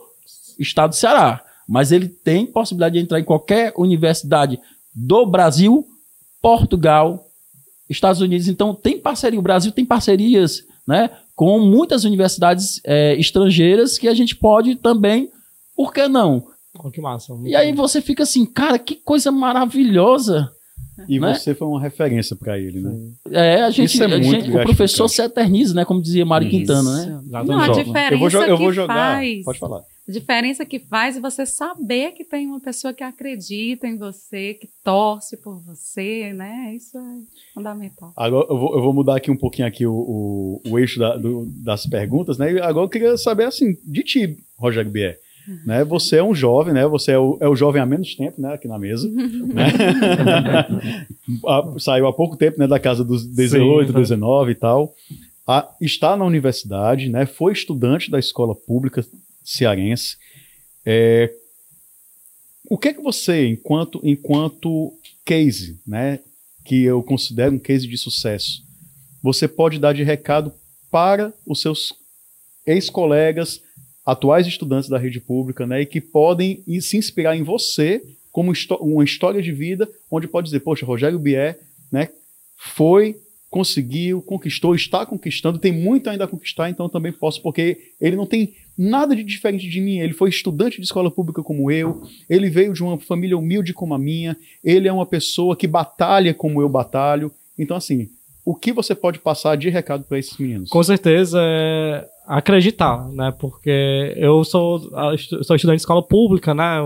[0.59, 1.41] estado do Ceará.
[1.73, 4.59] Mas ele tem possibilidade de entrar em qualquer universidade
[4.93, 5.83] do Brasil,
[6.39, 7.25] Portugal,
[7.89, 8.47] Estados Unidos.
[8.47, 9.39] Então, tem parceria.
[9.39, 15.31] O Brasil tem parcerias né, com muitas universidades eh, estrangeiras que a gente pode também,
[15.75, 16.43] por que não?
[16.77, 17.33] Oh, que massa.
[17.43, 20.51] E aí você fica assim, cara, que coisa maravilhosa.
[21.09, 21.33] E né?
[21.33, 22.91] você foi uma referência para ele, né?
[23.31, 25.85] É, a gente, Isso é a muito gente- o professor se eterniza, né?
[25.85, 26.47] Como dizia Mário.
[26.47, 27.19] Quintana, né?
[27.47, 29.15] Não, a diferença Eu vou, jo- eu vou jogar.
[29.15, 29.43] faz.
[29.43, 29.81] Pode falar.
[30.07, 34.53] A diferença que faz é você saber que tem uma pessoa que acredita em você,
[34.53, 36.73] que torce por você, né?
[36.75, 37.01] Isso é
[37.53, 38.11] fundamental.
[38.17, 41.15] Agora eu vou, eu vou mudar aqui um pouquinho aqui o, o, o eixo da-
[41.15, 42.51] do- das perguntas, né?
[42.51, 45.17] E agora eu queria saber assim, de ti, Rogério Bier.
[45.65, 45.83] Né?
[45.85, 46.85] Você é um jovem, né?
[46.87, 48.53] Você é o, é o jovem há menos tempo, né?
[48.53, 49.07] Aqui na mesa.
[49.09, 49.67] né?
[51.79, 52.67] Saiu há pouco tempo, né?
[52.67, 53.99] Da casa dos 18, Sim, tá.
[53.99, 54.93] 19 e tal.
[55.47, 57.25] Ah, está na universidade, né?
[57.25, 59.05] Foi estudante da escola pública
[59.43, 60.17] cearense.
[60.85, 61.33] É,
[62.69, 64.93] o que é que você, enquanto, enquanto
[65.25, 66.19] case, né?
[66.65, 68.63] Que eu considero um case de sucesso,
[69.21, 70.53] você pode dar de recado
[70.89, 71.93] para os seus
[72.65, 73.61] ex-colegas,
[74.05, 78.01] atuais estudantes da rede pública, né, e que podem se inspirar em você
[78.31, 78.51] como
[78.81, 81.59] uma história de vida, onde pode dizer, poxa, Rogério Bier,
[81.91, 82.09] né,
[82.57, 83.15] foi,
[83.49, 88.25] conseguiu, conquistou, está conquistando, tem muito ainda a conquistar, então também posso, porque ele não
[88.25, 92.49] tem nada de diferente de mim, ele foi estudante de escola pública como eu, ele
[92.49, 96.61] veio de uma família humilde como a minha, ele é uma pessoa que batalha como
[96.61, 98.09] eu batalho, então assim,
[98.45, 100.69] o que você pode passar de recado para esses meninos?
[100.69, 103.33] Com certeza é acreditar, né?
[103.37, 106.77] Porque eu sou, ah, sou estudante de escola pública, né?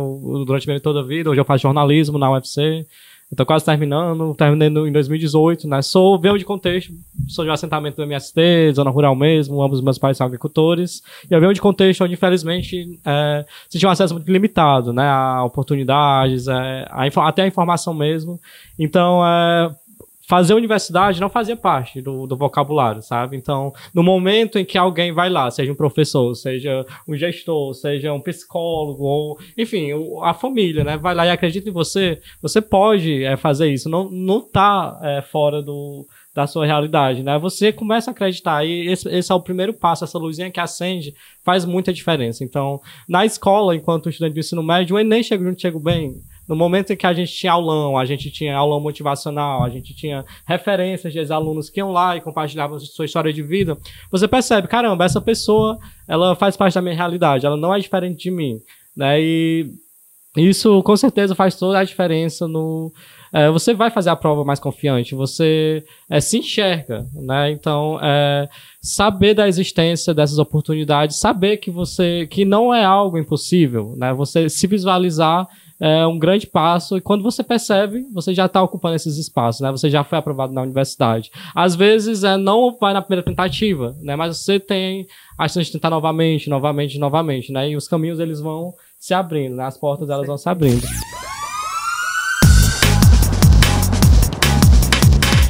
[0.45, 2.85] Durante minha toda a vida, hoje eu faço jornalismo na UFC.
[3.29, 5.81] Eu tô quase terminando, terminei em 2018, né?
[5.81, 6.93] Sou, venho de contexto,
[7.27, 11.03] sou de um assentamento do MST, zona rural mesmo, ambos os meus pais são agricultores.
[11.29, 15.03] E eu venho de contexto onde, infelizmente, é, se tinha um acesso muito limitado, né?
[15.09, 18.39] A oportunidades, é, a até a informação mesmo.
[18.79, 19.75] Então, é,
[20.27, 23.37] fazer universidade não fazia parte do, do vocabulário, sabe?
[23.37, 28.11] Então, no momento em que alguém vai lá, seja um professor, seja um gestor, seja
[28.11, 29.87] um psicólogo, ou, enfim,
[30.21, 30.97] a família, né?
[30.97, 33.87] Vai lá e acredita em você, você pode é, fazer isso.
[33.87, 36.05] Não, não tá é, fora do,
[36.35, 37.39] da sua realidade, né?
[37.39, 41.15] Você começa a acreditar e esse, esse é o primeiro passo, essa luzinha que acende
[41.41, 42.43] faz muita diferença.
[42.43, 46.15] Então, na escola, enquanto estudante de ensino médio, o Enem chega chega bem.
[46.47, 49.93] No momento em que a gente tinha aulão, a gente tinha aulão motivacional, a gente
[49.93, 53.77] tinha referências de alunos que iam lá e compartilhavam sua história de vida,
[54.09, 58.23] você percebe, caramba, essa pessoa, ela faz parte da minha realidade, ela não é diferente
[58.23, 58.59] de mim,
[58.95, 59.21] né?
[59.21, 59.69] E
[60.35, 62.91] isso com certeza faz toda a diferença no
[63.33, 67.51] é, você vai fazer a prova mais confiante, você é, se enxerga, né?
[67.51, 68.47] Então, é,
[68.81, 74.13] saber da existência dessas oportunidades, saber que você que não é algo impossível, né?
[74.13, 75.47] Você se visualizar
[75.79, 79.71] é um grande passo e quando você percebe, você já está ocupando esses espaços, né?
[79.71, 81.31] Você já foi aprovado na universidade.
[81.53, 84.15] Às vezes é, não vai na primeira tentativa, né?
[84.15, 87.69] Mas você tem a chance de tentar novamente, novamente, novamente, né?
[87.69, 89.65] E os caminhos eles vão se abrindo, né?
[89.65, 90.85] As portas elas vão se abrindo.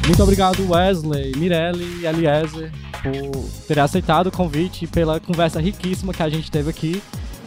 [0.06, 2.72] Muito obrigado, Wesley, Mirelle e Eliezer,
[3.02, 7.02] por terem aceitado o convite e pela conversa riquíssima que a gente teve aqui.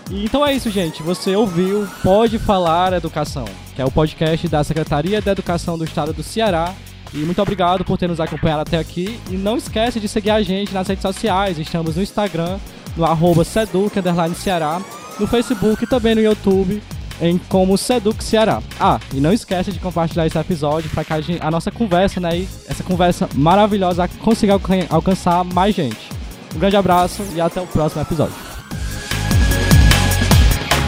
[0.10, 1.04] Então é isso, gente.
[1.04, 3.46] Você ouviu Pode Falar Educação,
[3.76, 6.74] que é o podcast da Secretaria da Educação do Estado do Ceará.
[7.14, 9.20] E muito obrigado por ter nos acompanhado até aqui.
[9.30, 11.60] E não esquece de seguir a gente nas redes sociais.
[11.60, 12.58] Estamos no Instagram,
[12.96, 13.94] no arroba Seduc,
[14.36, 14.82] Ceará,
[15.20, 16.82] no Facebook e também no YouTube,
[17.22, 18.62] em como Seduc Ceará.
[18.80, 22.20] Ah, e não esquece de compartilhar esse episódio para que a, gente, a, nossa conversa,
[22.20, 24.60] né, e essa conversa maravilhosa consiga
[24.90, 26.10] alcançar mais gente.
[26.56, 28.51] Um grande abraço e até o próximo episódio.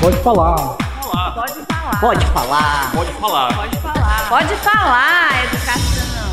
[0.03, 0.57] Pode falar.
[0.75, 2.01] Pode falar.
[2.01, 2.91] Pode falar.
[2.91, 3.55] Pode falar.
[3.55, 4.27] Pode falar.
[4.27, 6.32] Pode falar, educação.